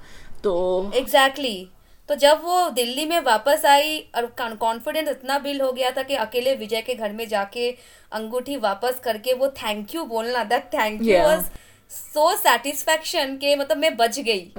तो 0.44 0.52
एग्जैक्टली 0.96 1.50
exactly. 1.50 1.74
तो 2.10 2.16
जब 2.16 2.42
वो 2.46 2.70
दिल्ली 2.70 3.06
में 3.06 3.20
वापस 3.24 3.66
आई 3.66 3.98
और 4.16 4.26
कॉन्फिडेंस 4.40 5.08
इतना 5.10 5.38
बिल 5.40 5.62
हो 5.62 5.72
गया 5.72 5.92
था 5.92 6.02
कि 6.04 6.16
अकेले 6.16 6.54
विजय 6.56 6.82
के 6.82 6.96
घर 6.96 7.12
में 7.12 7.28
जाके 7.28 7.70
अंगूठी 8.12 8.58
वापस 8.66 9.00
करके 9.04 9.34
वो 9.34 9.48
थैंक 9.62 9.96
यू 9.96 10.04
बोलना 10.06 10.44
that 10.44 10.68
thank 10.74 11.02
you 11.02 11.18
was 11.20 11.50
so 11.92 12.36
satisfaction 12.36 13.36
के 13.38 13.56
मतलब 13.56 13.78
मैं 13.78 13.96
बच 13.98 14.20
गई। 14.20 14.52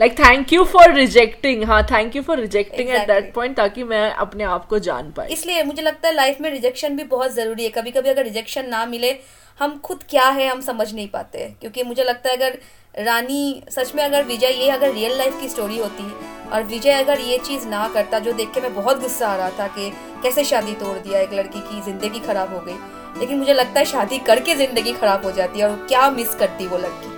Like 0.00 0.18
thank 0.18 0.52
you 0.52 0.64
for 0.64 0.92
rejecting 0.94 1.64
हाँ 1.64 1.82
thank 1.90 2.16
you 2.16 2.22
for 2.22 2.38
rejecting 2.38 2.90
at 2.90 3.06
that 3.08 3.32
point 3.34 3.56
ताकि 3.56 3.84
मैं 3.84 4.10
अपने 4.24 4.44
आप 4.54 4.66
को 4.66 4.78
जान 4.88 5.10
पाए 5.12 5.28
इसलिए 5.32 5.62
मुझे 5.64 5.82
लगता 5.82 6.08
है 6.08 6.14
लाइफ 6.14 6.40
में 6.40 6.50
रिजेक्शन 6.50 6.96
भी 6.96 7.04
बहुत 7.14 7.32
ज़रूरी 7.32 7.64
है। 7.64 7.70
कभी 7.70 7.90
कभी 7.90 8.08
अगर 8.08 8.24
रिजेक्शन 8.24 8.68
ना 8.68 8.84
मिले 8.86 9.12
हम 9.62 9.76
खुद 9.78 10.02
क्या 10.10 10.24
है 10.26 10.48
हम 10.48 10.60
समझ 10.60 10.92
नहीं 10.94 11.08
पाते, 11.08 11.44
क्योंकि 11.60 11.82
मुझे 11.84 12.04
लगता 12.04 12.30
है 12.30 12.36
अगर 12.36 12.58
रानी, 12.98 13.62
सच 13.70 13.94
में 13.94 14.02
अगर 14.04 14.24
विजय, 14.24 14.52
ये 14.54 14.68
अगर 14.70 14.92
रियल 14.92 15.16
लाइफ 15.18 15.40
की 15.40 15.48
स्टोरी 15.48 15.78
होती 15.78 16.04
और 16.52 16.62
विजय 16.64 16.92
अगर 16.92 17.20
ये 17.20 17.38
चीज़ 17.40 17.66
ना 17.68 17.86
करता, 17.88 18.18
जो 18.18 18.32
देख 18.32 18.50
के 18.54 18.60
मैं 18.60 18.74
बहुत 18.74 19.00
गुस्सा 19.00 19.28
आ 19.28 19.36
रहा 19.36 19.50
था 19.58 19.66
कि 19.68 19.90
कैसे 20.22 20.44
शादी 20.44 20.72
तोड़ 20.74 20.96
दिया, 20.98 21.20
एक 21.20 21.32
लड़की 21.32 21.60
की 21.60 21.80
ज़िंदगी 21.82 22.20
खराब 22.20 22.54
हो 22.54 22.60
गई। 22.60 22.74
लेकिन 23.18 23.38
मुझे 23.38 23.52
लगता 23.54 23.78
है 23.80 23.84
शादी 23.86 24.18
करके 24.26 24.54
ज़िंदगी 24.56 24.92
खराब 24.92 25.24
हो 25.24 25.30
जाती 25.32 25.60
है 25.60 25.68
और 25.68 25.76
क्या 25.88 26.10
मिस 26.10 26.34
करती 26.34 26.66
वो 26.66 26.78
लड़की। 26.78 27.10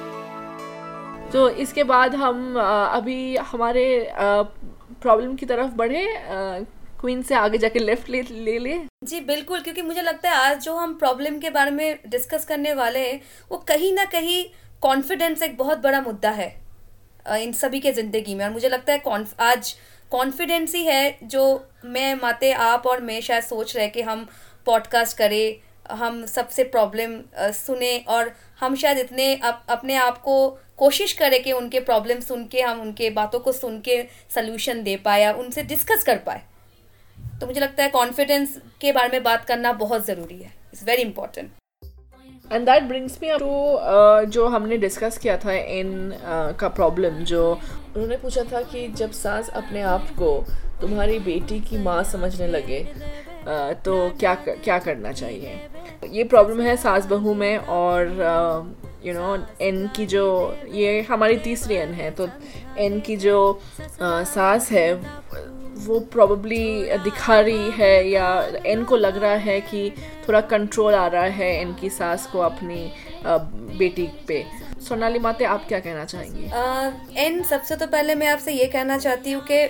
तो 1.33 1.49
इसके 1.49 1.85
बाद 1.85 2.15
हम 2.15 2.57
अभी 2.59 3.37
हमारे 3.37 3.87
प्रॉब्लम 4.15 5.35
की 5.37 5.47
तरफ़ 5.47 5.71
बढ़े 5.77 6.05
क्वीन 7.05 7.23
से 7.23 7.35
आगे 7.35 7.59
जाके 7.59 7.79
लेफ़्ट 7.79 8.09
ले 8.11 8.21
ले 8.23 8.59
ले 8.59 8.79
जी 9.05 9.19
बिल्कुल 9.21 9.61
क्योंकि 9.61 9.83
मुझे 9.83 10.03
लगता 10.03 10.31
है 10.31 10.37
आज 10.43 10.63
जो 10.65 10.75
हम 10.77 10.95
प्रॉब्लम 10.99 11.39
के 11.39 11.51
बारे 11.51 11.71
में 11.71 11.99
डिस्कस 12.09 12.45
करने 12.45 12.73
वाले 12.75 12.99
हैं 12.99 13.21
वो 13.51 13.57
कहीं 13.69 13.93
ना 13.93 14.05
कहीं 14.05 14.45
कॉन्फिडेंस 14.83 15.43
एक 15.43 15.57
बहुत 15.57 15.79
बड़ा 15.79 16.01
मुद्दा 16.01 16.31
है 16.31 16.49
इन 17.39 17.53
सभी 17.53 17.81
के 17.81 17.93
ज़िंदगी 17.93 18.35
में। 18.35 18.45
और 18.45 18.51
मुझे 18.51 18.69
लगता 18.69 18.93
है 18.93 19.03
आज 19.41 19.75
कॉन्फिडेंस 20.13 20.75
ही 20.75 20.85
है 20.85 21.19
जो 21.25 21.45
मैं 21.85 22.15
माते 22.15 22.53
आप 22.53 22.87
और 22.87 23.01
मैं 23.01 23.21
शायद 23.21 23.45
सोच 23.45 23.77
रहे 23.77 23.89
कि 23.89 24.03
हम 24.03 24.27
पॉडकास्ट 24.67 25.17
करें 25.19 25.95
हम 25.97 26.25
सबसे 26.27 26.65
प्रॉब्लम 26.67 27.21
सुने 27.55 27.97
और 28.09 28.33
हम 28.61 28.77
शायद 28.77 28.99
इतने 28.99 29.35
अप, 29.35 29.67
अपने 29.69 29.97
आप 29.97 30.19
को 30.19 30.49
कोशिश 30.79 31.13
करें 31.13 31.43
कि 31.43 31.53
उनके 31.53 31.81
प्रॉब्लम 31.83 32.21
सुन 32.23 32.47
के 32.47 32.63
हम 32.63 32.81
उनके 32.81 33.11
बातों 33.13 33.41
को 33.41 33.53
सुन 33.53 33.81
के 33.81 34.03
सोल्यूशन 34.35 34.83
दे 34.83 34.97
पाए 34.97 35.23
या 35.23 35.33
उनसे 35.35 35.63
डिस्कस 35.65 36.05
कर 36.05 36.19
पाए। 36.27 36.43
तो 37.41 37.47
मुझे 37.47 37.61
लगता 37.61 37.83
है 37.83 37.91
कॉन्फिडेंस 37.91 38.57
के 38.81 38.93
बारे 38.93 39.09
में 39.09 39.23
बात 39.23 39.45
करना 39.45 39.73
बहुत 39.73 40.07
ज़रूरी 40.07 40.35
है। 40.35 40.51
It's 40.73 40.85
very 40.87 41.03
important 41.03 41.51
and 42.53 42.67
that 42.67 42.83
brings 42.83 43.19
me 43.23 43.29
to 43.39 44.27
जो 44.31 44.47
हमने 44.47 44.77
डिस्कस 44.77 45.19
किया 45.19 45.37
था 45.37 45.53
इन 45.53 46.13
का 46.61 46.69
प्रॉब्लम 46.69 47.11
जो 47.11 47.53
उन्होंने 47.95 48.17
पूछा 48.17 48.43
था 48.43 48.63
कि 48.63 48.89
जब 48.89 49.13
सास 49.13 49.49
अपने 49.49 49.83
आप 49.83 50.01
को 50.01 50.45
तुम्हारी 50.81 51.19
बेटी 51.19 51.61
की 51.61 51.79
माँ 51.79 52.03
समझने 52.05 52.47
लगे 52.47 52.85
uh, 52.85 53.85
तो 53.85 54.11
क्या 54.11 54.35
क्या 54.35 54.79
करना 54.79 55.13
चाहिए? 55.13 55.61
ये 56.11 56.25
प्रॉब्लम 56.25 56.61
है 56.61 56.77
सास 56.77 57.07
बहू 57.07 57.35
में 57.35 57.57
और 57.57 58.07
यू 59.07 59.15
नो 59.15 59.47
एन 59.61 59.89
की 59.89 60.07
जो 60.07 60.25
ये 60.73 61.01
हमारी 61.03 61.37
तीसरी 61.37 61.75
एन 61.75 61.93
है 61.95 62.11
तो 62.11 62.29
एन 62.79 63.01
की 63.01 63.17
जो 63.17 63.61
uh, 63.79 64.25
सास 64.25 64.71
है 64.71 64.95
वो 65.85 65.99
प्रॉब्ली 66.13 66.67
दिखा 67.05 67.39
रही 67.41 67.71
है 67.73 68.09
या 68.09 68.27
एन 68.67 68.85
को 68.85 68.97
लग 68.97 69.17
रहा 69.23 69.35
है 69.45 69.61
कि 69.63 69.91
थोड़ा 70.29 70.41
कंट्रोल 70.51 70.95
आ 70.95 71.07
रहा 71.07 71.25
है 71.39 71.61
इनकी 71.61 71.91
सास 71.91 72.27
को 72.27 72.39
अपनी 72.41 72.93
बेटी 73.79 74.09
पे। 74.29 74.45
सोनाली, 74.89 75.19
माते, 75.19 75.45
आप 75.47 75.67
क्या 75.69 75.79
कहना 75.81 76.05
चाहेंगी? 76.05 76.45
एन, 77.21 77.43
सबसे 77.45 77.77
तो 77.77 77.87
पहले 77.87 78.15
मैं 78.15 78.29
आपसे 78.29 78.53
ये 78.53 78.67
कहना 78.69 78.99
चाहती 78.99 79.33
हूँ 79.33 79.43
कि 79.51 79.67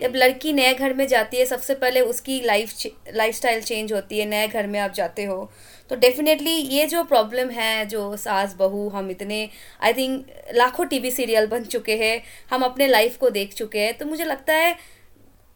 जब 0.00 0.12
लड़की 0.16 0.52
नए 0.52 0.72
घर 0.74 0.92
में 0.94 1.06
जाती 1.08 1.36
है, 1.36 1.44
सबसे 1.46 1.74
पहले 1.74 2.00
उसकी 2.02 2.40
लाइफ 2.42 2.72
लाइफ 3.14 3.34
स्टाइल 3.34 3.60
चेंज 3.62 3.92
होती 3.92 4.18
है, 4.18 4.26
नए 4.26 4.48
घर 4.48 4.66
में 4.66 4.78
आप 4.80 4.92
जाते 4.92 5.24
हो 5.24 5.50
तो 5.90 5.96
डेफिनेटली 5.96 6.50
ये 6.50 6.86
जो 6.86 7.02
प्रॉब्लम 7.04 7.50
है, 7.50 7.86
जो 7.86 8.16
सास, 8.16 8.54
बहू, 8.58 8.88
हम 8.88 9.10
इतने 9.10 9.48
आई 9.82 9.92
थिंक 9.92 10.26
लाखों 10.54 10.84
टीवी 10.86 11.10
सीरियल 11.10 11.46
बन 11.46 11.64
चुके 11.66 11.96
हैं, 11.96 12.22
हम 12.50 12.62
अपने 12.62 12.86
लाइफ 12.88 13.16
को 13.16 13.30
देख 13.30 13.54
चुके 13.54 13.78
हैं 13.78 13.96
तो 13.98 14.06
मुझे 14.06 14.24
लगता 14.24 14.52
है 14.54 14.76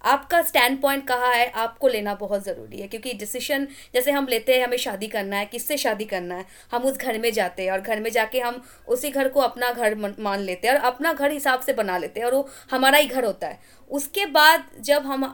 आपका 0.02 0.40
स्टैंड 0.42 0.80
पॉइंट 0.82 1.06
कहाँ 1.06 1.32
है, 1.34 1.48
आपको 1.50 1.88
लेना 1.88 2.14
बहुत 2.14 2.44
ज़रूरी 2.44 2.80
है, 2.80 2.88
क्योंकि 2.88 3.12
डिसीशन 3.14 3.66
जैसे 3.94 4.10
हम 4.10 4.26
लेते 4.26 4.54
हैं, 4.54 4.64
हमें 4.64 4.76
शादी 4.78 5.06
करना 5.08 5.36
है, 5.36 5.46
किससे 5.46 5.76
शादी 5.76 6.04
करना 6.04 6.34
है? 6.34 6.44
हम 6.72 6.84
उस 6.84 6.96
घर 6.96 7.18
में 7.18 7.30
जाते 7.32 7.64
हैं 7.64 7.72
और 7.72 7.80
घर 7.80 8.00
में 8.00 8.10
जाके 8.10 8.40
हम 8.40 8.62
उसी 8.88 9.10
घर 9.10 9.28
को 9.28 9.40
अपना 9.40 9.72
घर 9.72 9.94
मान 10.20 10.40
लेते 10.40 10.68
हैं 10.68 10.74
और 10.74 10.80
अपना 10.82 11.12
घर 11.12 11.32
हिसाब 11.32 11.60
से 11.60 11.72
बना 11.72 11.98
लेते 11.98 12.20
हैं 12.20 12.26
और 12.26 12.34
वो 12.34 12.48
हमारा 12.70 12.98
ही 12.98 13.06
घर 13.06 13.24
होता 13.24 13.46
है। 13.46 13.60
उसके 13.90 14.26
बाद 14.28 14.64
जब 14.80 15.06
हम 15.06 15.24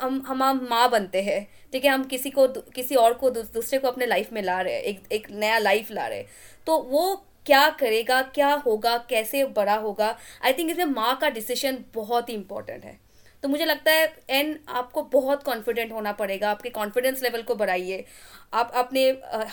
हम 0.00 0.22
हम 0.26 0.66
माँ 0.70 0.88
बनते 0.90 1.22
हैं, 1.22 1.46
ठीक 1.72 1.84
है, 1.84 1.90
हम 1.90 2.04
किसी 2.04 2.30
को 2.30 2.46
किसी 2.48 2.94
और 2.96 3.14
को 3.14 3.30
दूसरे 3.30 3.78
को 3.78 3.88
अपने 3.88 4.06
लाइफ 4.06 4.32
में 4.32 4.42
ला 4.42 4.60
रहे 4.60 4.74
हैं, 4.74 4.82
एक 4.82 5.02
एक 5.12 5.30
नया 5.32 5.58
लाइफ 5.58 5.90
ला 5.90 6.06
रहे 6.06 6.18
हैं 6.18 6.26
तो 6.66 6.78
वो 6.80 7.14
क्या 7.46 7.68
करेगा, 7.70 8.20
क्या 8.24 8.52
होगा, 8.56 8.96
कैसे 9.10 9.44
बड़ा 9.46 9.74
होगा? 9.76 10.16
आई 10.44 10.52
थिंक 10.52 10.70
इसमें 10.70 10.84
माँ 10.86 11.16
का 11.18 11.28
डिसीज़न 11.30 11.78
बहुत 11.94 12.28
ही 12.28 12.34
इंपॉर्टेंट 12.34 12.84
है। 12.84 12.98
तो 13.46 13.50
मुझे 13.50 13.64
लगता 13.64 13.90
है 13.92 14.06
एन 14.30 14.48
आपको 14.68 15.02
बहुत 15.02 15.42
कॉन्फिडेंट 15.42 15.92
होना 15.92 16.12
पड़ेगा, 16.12 16.50
आपके 16.50 16.70
कॉन्फिडेंस 16.70 17.22
लेवल 17.22 17.42
को 17.42 17.54
बढ़ाइए। 17.54 18.04
आप 18.52 18.72
अपने 18.74 19.04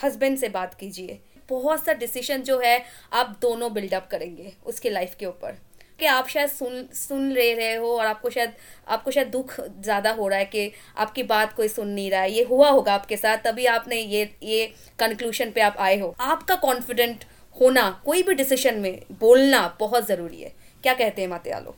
हस्बैंड 0.03 0.37
से 0.37 0.49
बात 0.49 0.73
कीजिए। 0.73 1.19
बहुत 1.49 1.83
सा 1.85 1.93
डिसीज़न 1.93 2.41
जो 2.43 2.57
है, 2.59 2.83
आप 3.13 3.37
दोनों 3.41 3.71
बिल्डअप 3.73 4.07
करेंगे 4.11 4.53
उसके 4.65 4.89
लाइफ 4.89 5.15
के 5.19 5.25
ऊपर। 5.25 5.57
कि 5.99 6.05
आप 6.05 6.27
शायद 6.27 6.49
सुन 6.49 6.87
सुन 6.93 7.29
ले 7.31 7.53
रहे 7.53 7.75
हो 7.75 7.91
और 7.97 8.05
आपको 8.05 8.29
शायद 8.29 8.53
आपको 8.87 9.11
शायद 9.11 9.27
दुख 9.27 9.55
ज़्यादा 9.61 10.11
हो 10.11 10.27
रहा 10.27 10.39
है 10.39 10.45
कि 10.45 10.71
आपकी 10.97 11.23
बात 11.25 11.53
कोई 11.53 11.67
सुन 11.67 11.87
नहीं 11.89 12.09
रहा 12.11 12.21
है। 12.21 12.31
ये 12.31 12.43
हुआ 12.43 12.69
होगा 12.69 12.93
आपके 12.93 13.17
साथ, 13.17 13.37
तभी 13.45 13.65
आपने 13.67 14.01
ये 14.01 14.29
ये 14.43 14.65
कंक्लूशन 14.99 15.51
पे 15.51 15.61
आप 15.61 15.77
आए 15.79 15.99
हो। 15.99 16.13
आपका 16.31 16.55
कॉन्फिडेंट 16.57 17.25
होना, 17.55 17.89
कोई 18.05 18.23
भी 18.23 18.33
डिसीज़न 18.33 18.79
में 18.79 18.99
बोलना 19.19 19.65
बहुत 19.79 20.07
ज़रूरी 20.07 20.41
है। 20.41 20.53
क्या 20.83 20.93
कहते 20.93 21.21
हैं 21.21 21.29
माते 21.29 21.51
आलो? 21.51 21.75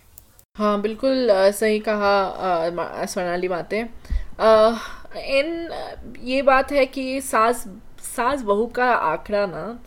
हाँ 0.56 0.80
बिल्कुल 0.82 1.28
सही 1.52 1.80
कहा 1.88 3.06
सोनाली 3.06 3.48
बातें। 3.48 3.80
इन, 3.80 5.70
ये 6.24 6.42
बात 6.42 6.72
है 6.72 6.86
कि 6.86 7.22
सास 7.22 7.64
सास 8.06 8.42
बहू 8.42 8.66
का 8.76 8.86
आंकड़ा 8.86 9.46
ना, 9.46 9.80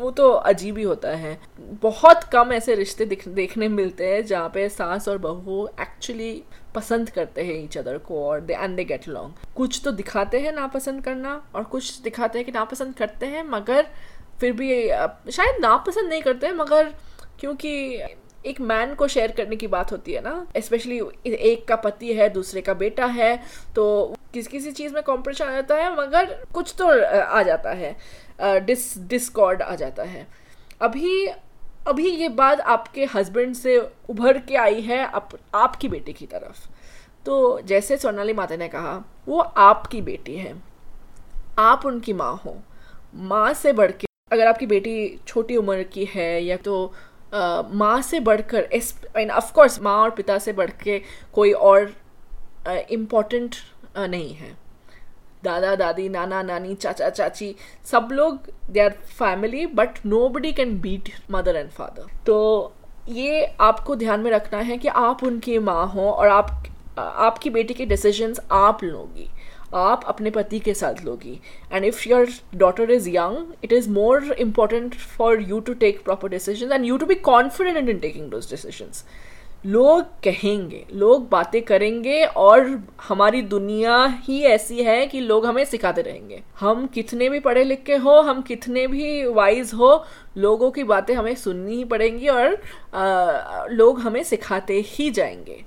वो 0.00 0.10
तो 0.10 0.30
अजीब 0.30 0.78
ही 0.78 0.84
होता 0.84 1.10
है। 1.16 1.38
बहुत 1.82 2.24
कम 2.24 2.52
ऐसे 2.52 2.74
रिश्ते 2.74 3.04
दिख, 3.06 3.26
देखने 3.28 3.68
मिलते 3.68 4.12
हैं 4.12 4.24
जहाँ 4.26 4.48
पे 4.48 4.68
सास 4.68 5.08
और 5.08 5.18
बहू 5.18 5.66
एक्चुअली 5.80 6.42
पसंद 6.74 7.10
करते 7.10 7.44
हैं 7.44 7.62
ईच 7.64 7.78
अदर 7.78 7.98
को 7.98 8.24
और 8.26 8.40
they 8.40 8.54
and 8.54 8.76
they 8.76 8.84
get 8.84 9.08
long 9.08 9.46
कुछ 9.56 9.80
तो 9.84 9.92
दिखाते 9.92 10.40
हैं 10.40 10.52
नापसंद 10.52 11.04
करना 11.04 11.40
और 11.54 11.64
कुछ 11.64 12.00
दिखाते 12.00 12.38
हैं 12.38 12.46
कि 12.46 12.52
नापसंद 12.52 12.94
करते 12.94 13.26
हैं, 13.26 13.44
मगर 13.50 13.86
फिर 14.40 14.52
भी 14.52 14.88
शायद 15.32 15.60
नापसंद 15.62 16.08
नहीं 16.08 16.22
करते 16.22 16.46
हैं 16.46 16.54
मगर 16.54 16.94
क्योंकि 17.40 17.98
एक 18.46 18.60
मैन 18.60 18.94
को 18.94 19.06
शेयर 19.08 19.32
करने 19.32 19.56
की 19.56 19.66
बात 19.66 19.92
होती 19.92 20.12
है 20.12 20.20
ना? 20.20 20.46
स्पेशली 20.56 21.00
एक 21.26 21.66
का 21.68 21.76
पति 21.76 22.12
है 22.14 22.28
दूसरे 22.28 22.60
का 22.60 22.74
बेटा 22.74 23.06
है 23.08 23.36
तो 23.76 24.14
किसी 24.34 24.50
किसी 24.50 24.72
चीज़ 24.72 24.94
में 24.94 25.02
कॉम्पिटिशन 25.02 25.44
आ 25.44 25.52
जाता 25.52 25.76
है 25.76 25.92
मगर 25.96 26.34
कुछ 26.54 26.74
तो 26.78 26.88
आ 27.22 27.42
जाता 27.42 27.70
है। 27.72 27.96
डिस 28.60 28.98
डिस्कॉर्ड 28.98 29.62
आ 29.62 29.74
जाता 29.74 30.02
है। 30.02 30.26
अभी 30.80 31.26
अभी 31.88 32.08
ये 32.08 32.28
बात 32.30 32.60
आपके 32.60 33.04
हस्बैंड 33.04 33.54
से 33.54 33.78
उभर 34.10 34.38
के 34.38 34.56
आई 34.56 34.80
है 34.80 35.04
आप, 35.04 35.30
आपकी 35.54 35.88
बेटी 35.88 36.12
की 36.12 36.26
तरफ़। 36.26 36.68
तो 37.26 37.60
जैसे 37.60 37.96
सोनाली 37.96 38.32
माता 38.32 38.56
ने 38.56 38.68
कहा 38.68 39.02
वो 39.28 39.38
आपकी 39.38 40.00
बेटी 40.02 40.36
है। 40.36 40.54
आप 41.58 41.86
उनकी 41.86 42.12
माँ 42.12 42.34
हो। 42.44 42.56
माँ 43.14 43.52
से 43.54 43.72
बढ़ 43.72 43.90
के 43.90 44.06
अगर 44.32 44.46
आपकी 44.46 44.66
बेटी 44.66 44.94
छोटी 45.26 45.56
उम्र 45.56 45.82
की 45.84 46.04
है 46.04 46.44
या 46.44 46.56
तो 46.56 46.92
माँ 47.34 48.00
से 48.02 48.20
बढ़कर, 48.20 48.68
इस 48.72 48.94
ऑफकोर्स 49.16 49.80
माँ 49.82 49.96
और 49.98 50.10
पिता 50.10 50.38
से 50.38 50.52
बढ़ 50.52 50.70
के 50.82 51.00
कोई 51.34 51.52
और 51.52 51.92
इम्पोर्टेंट 52.90 53.56
नहीं 53.98 54.34
है। 54.34 54.50
दादा, 55.44 55.74
दादी, 55.76 56.08
नाना, 56.08 56.42
नानी, 56.42 56.74
चाचा, 56.74 57.08
चाची, 57.10 57.54
सब 57.84 58.08
लोग 58.12 58.48
they 58.70 58.80
are 58.80 58.90
family 59.08 59.66
but 59.68 59.98
nobody 60.28 60.52
can 60.52 60.78
beat 60.80 61.10
mother 61.30 61.56
and 61.56 61.70
father 61.70 62.06
तो 62.26 62.36
ये 63.08 63.44
आपको 63.60 63.96
ध्यान 63.96 64.20
में 64.20 64.30
रखना 64.30 64.58
है 64.60 64.76
कि 64.78 64.88
आप 64.88 65.24
उनकी 65.24 65.58
माँ 65.58 65.86
हो 65.86 66.10
और 66.10 66.28
आप, 66.28 66.50
आपकी 66.98 67.50
बेटी 67.50 67.74
के 67.74 67.86
डिसीजंस 67.86 68.40
आप 68.52 68.84
लोगी। 68.84 69.28
आप 69.74 70.04
अपने 70.08 70.30
पति 70.30 70.58
के 70.58 70.74
साथ 70.74 71.04
लोगी। 71.04 71.38
And 71.72 71.84
if 71.84 72.08
your 72.08 72.28
daughter 72.54 72.90
is 72.90 73.08
young 73.10 73.52
it 73.64 73.72
is 73.72 73.90
more 73.90 74.32
important 74.32 74.94
for 74.94 75.42
you 75.42 75.60
to 75.60 75.74
take 75.74 76.02
proper 76.04 76.28
decision 76.28 76.72
and 76.72 76.84
you 76.84 76.96
to 76.98 77.06
be 77.06 77.14
confident 77.14 77.88
in 77.88 77.98
taking 77.98 78.30
those 78.30 78.50
decisions 78.50 79.04
लोग 79.66 80.02
कहेंगे 80.24 80.84
लोग 80.92 81.28
बातें 81.28 81.60
करेंगे 81.62 82.24
और 82.26 82.68
हमारी 83.08 83.42
दुनिया 83.42 84.04
ही 84.22 84.40
ऐसी 84.42 84.82
है 84.82 85.06
कि 85.06 85.20
लोग 85.20 85.46
हमें 85.46 85.64
सिखाते 85.64 86.02
रहेंगे। 86.02 86.42
हम 86.60 86.86
कितने 86.86 87.28
भी 87.28 87.40
पढ़े 87.40 87.62
लिखे 87.64 87.96
हो 87.96 88.18
हम 88.20 88.40
कितने 88.42 88.86
भी 88.86 89.24
वाइज 89.26 89.70
हो 89.74 90.04
लोगों 90.36 90.70
की 90.70 90.84
बातें 90.84 91.14
हमें 91.14 91.34
सुननी 91.34 91.76
ही 91.76 91.84
पड़ेंगी 91.84 92.28
और 92.28 92.54
आ, 92.94 93.66
लोग 93.66 94.00
हमें 94.00 94.22
सिखाते 94.22 94.80
ही 94.86 95.10
जाएँगे। 95.10 95.62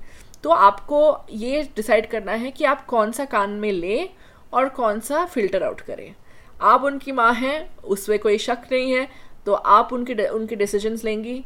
तो 0.46 0.50
आपको 0.52 0.98
ये 1.30 1.62
डिसाइड 1.76 2.06
करना 2.06 2.32
है 2.32 2.50
कि 2.50 2.64
आप 2.64 2.84
कौन 2.86 3.12
सा 3.12 3.24
कान 3.24 3.50
में 3.60 3.70
ले 3.72 4.08
और 4.52 4.68
कौन 4.68 5.00
सा 5.00 5.24
फ़िल्टर 5.24 5.62
आउट 5.62 5.80
करें। 5.80 6.14
आप 6.62 6.84
उनकी 6.84 7.12
माँ 7.12 7.32
हैं, 7.34 7.68
उसमें 7.84 8.18
कोई 8.18 8.38
शक 8.38 8.68
नहीं 8.72 8.92
है 8.92 9.08
तो 9.46 9.52
आप 9.52 9.92
उनके 9.92 10.26
उनके 10.28 10.56
डिसीजंस 10.56 11.04
लेंगी। 11.04 11.42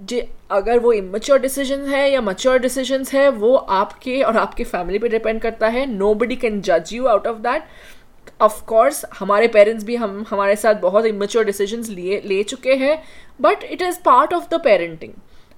जे, 0.00 0.28
अगर 0.50 0.78
वो 0.78 0.92
इमेच्योर 0.92 1.38
डिसीज़न 1.38 1.86
है 1.86 2.10
या 2.12 2.20
मच्योर 2.20 2.58
डिसीजंस 2.58 3.12
है, 3.14 3.28
वो 3.28 3.54
आपके 3.56 4.20
और 4.22 4.36
आपके 4.36 4.64
फैमिली 4.64 4.98
पे 4.98 5.08
डिपेंड 5.08 5.40
करता 5.40 5.68
है। 5.68 5.86
नो 5.86 6.14
बडी 6.14 6.36
कैन 6.36 6.60
जज 6.60 6.92
you 6.92 7.06
out 7.06 7.26
of 7.26 7.38
that 7.38 8.42
of 8.42 8.64
course 8.64 9.04
हमारे 9.18 9.48
पेरेंट्स 9.48 9.84
भी 9.84 9.96
हम, 9.96 10.24
हमारे 10.30 10.56
साथ 10.56 10.74
बहुत 10.80 11.06
इमेच्योर 11.06 11.44
डिसीज़न 11.44 11.92
लिए, 11.94 12.20
ले 12.20 12.42
चुके 12.44 12.74
हैं 12.74 13.02
but 13.40 13.64
it 13.64 13.82
is 13.82 14.00
part 14.04 14.34
of 14.34 14.48
the 14.50 14.60
parenting 14.64 15.12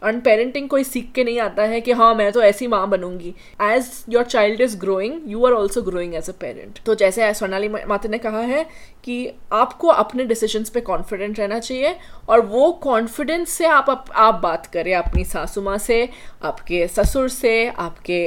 unparenting 0.06 0.68
कोई 0.68 0.84
सीख 0.84 1.10
के 1.14 1.25
नहीं 1.25 1.38
आता 1.40 1.62
है 1.64 1.80
कि 1.80 1.92
हाँ 1.92 2.14
मैं 2.14 2.30
तो 2.32 2.42
ऐसी 2.42 2.66
माँ 2.66 2.88
बनूँगी। 2.88 3.34
As 3.62 3.90
your 4.08 4.25
child 4.25 4.60
is 4.60 4.76
growing 4.78 5.20
you 5.26 5.44
are 5.46 5.52
also 5.52 5.82
growing 5.82 6.14
as 6.14 6.28
a 6.30 6.32
parent 6.40 6.78
तो 6.86 6.94
जैसे 6.94 7.32
स्वर्णाली 7.34 7.68
माता 7.68 8.08
ने 8.08 8.18
कहा 8.18 8.40
है 8.42 8.64
कि 9.04 9.16
आपको 9.52 9.88
अपने 9.88 10.25
डिसीजंस 10.25 10.70
पे 10.70 10.80
कॉन्फिडेंट 10.80 11.38
रहना 11.38 11.58
चाहिए 11.58 11.96
और 12.28 12.40
वो 12.46 12.70
कॉन्फिडेंस 12.82 13.50
से 13.50 13.66
आप 13.66 13.90
अप, 13.90 14.04
आप 14.14 14.40
बात 14.42 14.66
करें 14.66 14.94
अपनी 14.94 15.25
सासू 15.25 15.62
माँ 15.62 15.78
से 15.78 16.08
आपके 16.42 16.86
ससुर 16.88 17.28
से 17.28 17.68
आपके 17.68 18.22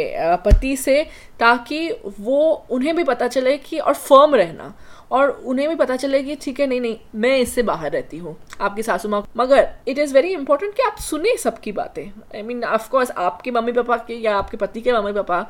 पति 0.46 0.76
से 0.78 1.04
ताकि 1.40 1.90
वो 2.20 2.40
उन्हें 2.72 2.96
भी 2.96 3.04
पता 3.04 3.28
चले 3.28 3.58
कि 3.58 3.78
और 3.80 3.94
फर्म 3.94 4.36
रहना। 4.36 4.74
और 5.12 5.30
उन्हें 5.30 5.68
भी 5.70 5.76
पता 5.76 5.96
चले 5.96 6.22
कि 6.24 6.36
ठीक 6.36 6.60
है, 6.60 6.68
नहीं 6.68 6.82
नहीं, 6.82 6.98
मैं 7.16 7.38
इससे 7.38 7.64
बाहर 7.64 7.92
रहती 7.92 8.18
हूँ, 8.18 8.36
आपकी 8.62 8.84
सासू 8.84 9.10
माँ। 9.10 9.24
मगर 9.38 9.70
इट 9.88 9.98
इज़ 10.00 10.14
वेरी 10.14 10.34
इंपॉर्टेंट 10.34 10.76
कि 10.76 10.84
आप 10.84 10.98
सुने 11.00 11.36
सबकी 11.38 11.72
बातें। 11.72 12.04
आई 12.36 12.42
मीन 12.42 12.64
ऑफकोर्स 12.66 13.12
आपके 13.12 13.52
मम्मी 13.52 13.72
पापा 13.72 13.98
के 13.98 14.16
या 14.16 14.38
आपके 14.38 14.58
पति 14.58 14.82
के 14.82 14.94
mummy 14.94 15.14
papa 15.14 15.42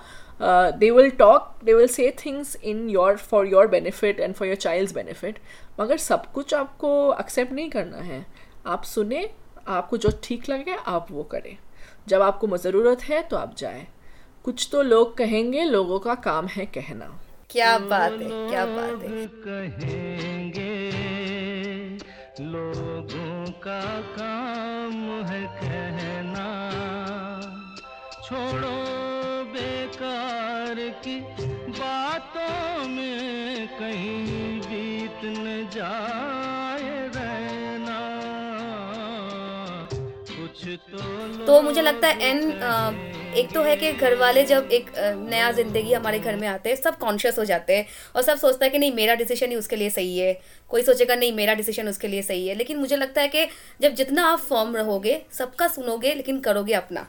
they 0.72 0.90
will 0.92 1.10
talk 1.12 1.54
they 1.64 1.74
will 1.74 1.88
say 1.88 2.14
things 2.18 2.56
in 2.56 2.90
your 2.90 3.18
for 3.18 3.48
your 3.48 3.68
benefit 3.68 4.20
and 4.20 4.34
for 4.36 4.48
your 4.48 4.58
child 4.58 4.94
benefit 4.96 5.40
मगर 5.80 5.98
सब 6.00 6.32
कुछ 6.34 6.54
आपको 6.54 6.92
एक्सेप्ट 7.20 7.52
नहीं 7.54 7.70
करना 7.70 7.98
है। 7.98 8.26
आप 8.68 8.84
सुने, 8.84 9.30
आपको 9.68 9.98
जो 9.98 10.10
ठीक 10.24 10.50
लगे, 10.50 10.76
आप 10.78 11.08
वो 11.12 11.24
करें। 11.24 11.58
जब 12.08 12.22
आपको 12.22 12.58
ज़रूरत 12.58 13.02
है 13.04 13.22
तो 13.22 13.38
आप 13.38 13.56
जाए। 13.58 13.88
कुछ 14.46 14.68
तो 14.72 14.82
लोग 14.82 15.18
कहेंगे, 15.18 15.64
लोगों 15.64 16.00
का 16.00 16.16
काम 16.18 16.48
है 16.48 16.66
कहना। 16.68 17.18
क्या 17.50 17.78
बात 17.82 18.12
है 18.12 18.28
क्या 18.50 18.66
बात 18.66 19.04
है। 19.04 19.26
कहेंगे 19.44 20.74
लोगों 22.42 23.52
का 23.64 23.82
काम 24.18 24.94
है 25.30 25.42
कहना। 25.56 26.46
छोड़ो 28.28 28.76
बेकार 29.54 30.76
की 31.04 31.20
बातों 31.80 32.88
में 32.88 33.68
कहीं 33.80 34.60
बीत 34.62 35.26
न 35.26 35.68
जाए 35.74 37.08
रहना। 37.16 38.00
कुछ 40.30 40.68
तो 40.92 41.46
तो 41.46 41.62
मुझे 41.62 41.82
लगता 41.82 42.08
है 42.08 42.30
एन 42.30 43.09
एक 43.38 43.52
तो 43.54 43.62
है 43.64 43.76
कि 43.76 43.92
घर 43.92 44.16
वाले 44.16 44.44
जब 44.44 44.70
एक 44.72 44.86
नया 45.30 45.52
ज़िंदगी 45.52 45.94
हमारे 45.94 46.20
घर 46.20 46.36
में 46.36 46.48
आते 46.48 46.70
हैं, 46.70 46.76
सब 46.76 46.98
कॉन्शियस 46.98 47.38
हो 47.40 47.46
जाते 47.46 47.76
हैं 47.78 47.86
और 48.16 48.22
सब 48.22 48.38
सोचता 48.38 48.66
है 48.66 48.70
कि 48.72 48.78
नहीं, 48.78 48.92
मेरा 48.92 49.16
डिसीज़न 49.16 49.50
ही 49.50 49.56
उसके 49.56 49.76
लिए 49.76 49.90
सही 49.90 50.18
है। 50.20 50.40
कोई 50.70 50.82
सोचेगा, 50.82 51.16
नहीं, 51.16 51.34
मेरा 51.34 51.54
डिसीज़न 51.54 51.88
उसके 51.88 52.08
लिए 52.08 52.22
सही 52.22 52.48
है। 52.48 52.56
लेकिन 52.56 52.78
मुझे 52.78 52.96
लगता 52.96 53.22
है 53.22 53.28
कि 53.28 53.46
जब 53.82 53.94
जितना 53.94 54.24
आप 54.24 54.40
फॉर्म 54.40 54.76
रहोगे, 54.76 55.22
सबका 55.32 55.68
सुनोगे, 55.68 56.14
लेकिन 56.14 56.40
करोगे 56.40 56.74
अपना। 56.74 57.08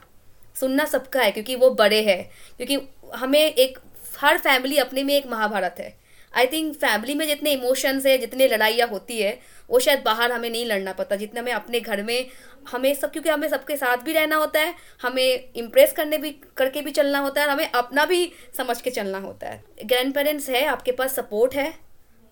सुनना 0.59 0.85
सबका 0.85 1.21
है, 1.21 1.31
क्योंकि 1.31 1.55
वो 1.55 1.69
बड़े 1.69 2.01
हैं। 2.01 2.29
क्योंकि 2.57 2.77
हमें 3.15 3.39
एक, 3.39 3.79
हर 4.19 4.37
फैमिली 4.37 4.77
अपने 4.77 5.03
में 5.03 5.15
एक 5.15 5.27
महाभारत 5.27 5.75
है। 5.79 6.00
आई 6.33 6.47
थिंक 6.47 6.75
फैमिली 6.75 7.13
में 7.15 7.25
जितने 7.27 7.51
इमोशंस 7.53 8.05
है, 8.05 8.17
जितने 8.17 8.47
लड़ाइयाँ 8.47 8.87
होती 8.87 9.19
है, 9.19 9.39
वो 9.69 9.79
शायद 9.79 10.01
बाहर 10.05 10.31
हमें 10.31 10.49
नहीं 10.49 10.65
लड़ना 10.65 10.93
पड़ता। 10.93 11.15
जितना 11.15 11.41
हमें 11.41 11.51
अपने 11.51 11.79
घर 11.79 12.03
में, 12.03 12.25
हमें 12.71 12.93
सब, 12.95 13.11
क्योंकि 13.11 13.29
हमें 13.29 13.47
सबके 13.49 13.77
साथ 13.77 13.97
भी 13.97 14.13
रहना 14.13 14.35
होता 14.35 14.59
है, 14.59 14.73
हमें 15.01 15.51
इम्प्रेस 15.55 15.93
करने 15.93 16.17
भी, 16.17 16.31
करके 16.57 16.81
भी 16.81 16.91
चलना 16.91 17.19
होता 17.19 17.41
है 17.41 17.49
हमें 17.49 17.71
अपना 17.71 18.05
भी 18.05 18.31
समझ 18.57 18.81
के 18.81 18.89
चलना 18.89 19.17
होता 19.17 19.49
है। 19.49 19.63
ग्रैंड 19.85 20.13
पेरेंट्स 20.13 20.49
है, 20.49 20.65
आपके 20.65 20.91
पास 20.91 21.15
सपोर्ट 21.15 21.55
है, 21.55 21.73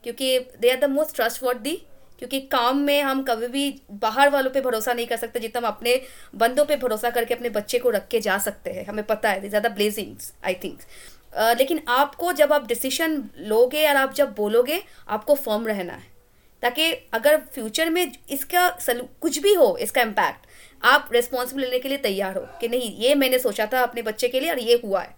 क्योंकि 0.03 0.39
they 0.39 0.71
are 0.71 0.79
the 0.79 0.89
most 0.89 1.15
trusted 1.57 1.81
क्योंकि 2.19 2.39
काम 2.41 2.77
में 2.77 3.01
हम 3.01 3.21
कभी 3.23 3.47
भी 3.47 3.81
बाहर 3.91 4.29
वालों 4.29 4.49
पे 4.51 4.61
भरोसा 4.61 4.93
नहीं 4.93 5.07
कर 5.07 5.17
सकते, 5.17 5.39
जितना 5.39 5.59
हम 5.59 5.65
अपने 5.67 6.01
बंदों 6.35 6.65
पे 6.65 6.75
भरोसा 6.77 7.09
करके 7.09 7.33
अपने 7.33 7.49
बच्चे 7.49 7.79
को 7.79 7.89
रख 7.89 8.07
के 8.07 8.19
जा 8.19 8.37
सकते 8.37 8.71
हैं। 8.71 8.85
हमें 8.85 9.05
पता 9.05 9.29
है 9.29 9.49
ज़्यादा 9.49 9.69
ब्लेजिंग्स 9.69 10.33
आई 10.45 10.53
थिंक 10.53 10.79
लेकिन 11.33 11.81
आपको 11.89 12.31
जब 12.33 12.53
आप 12.53 12.67
डिसीशन 12.67 13.23
लोगे 13.39 13.87
और 13.87 13.95
आप 13.95 14.13
जब 14.13 14.33
बोलोगे, 14.35 14.81
आपको 15.07 15.35
फॉर्म 15.35 15.67
रहना 15.67 15.93
है। 15.93 16.07
ताकि 16.63 16.91
अगर 17.13 17.37
फ्यूचर 17.53 17.89
में 17.89 18.11
इसका 18.29 18.67
कुछ 18.89 19.37
भी 19.39 19.53
हो, 19.53 19.75
इसका 19.77 20.01
इम्पैक्ट 20.01 20.47
आप 20.83 21.09
रिस्पॉन्सिबल 21.13 21.61
लेने 21.61 21.79
के 21.79 21.89
लिए 21.89 21.97
तैयार 21.99 22.37
हो 22.37 22.45
कि 22.61 22.67
नहीं, 22.67 22.95
ये 22.97 23.15
मैंने 23.15 23.39
सोचा 23.39 23.65
था 23.65 23.81
अपने 23.81 24.01
बच्चे 24.01 24.27
के 24.27 24.39
लिए 24.39 24.51
और 24.51 24.59
ये 24.59 24.81
हुआ 24.83 25.01
है। 25.01 25.15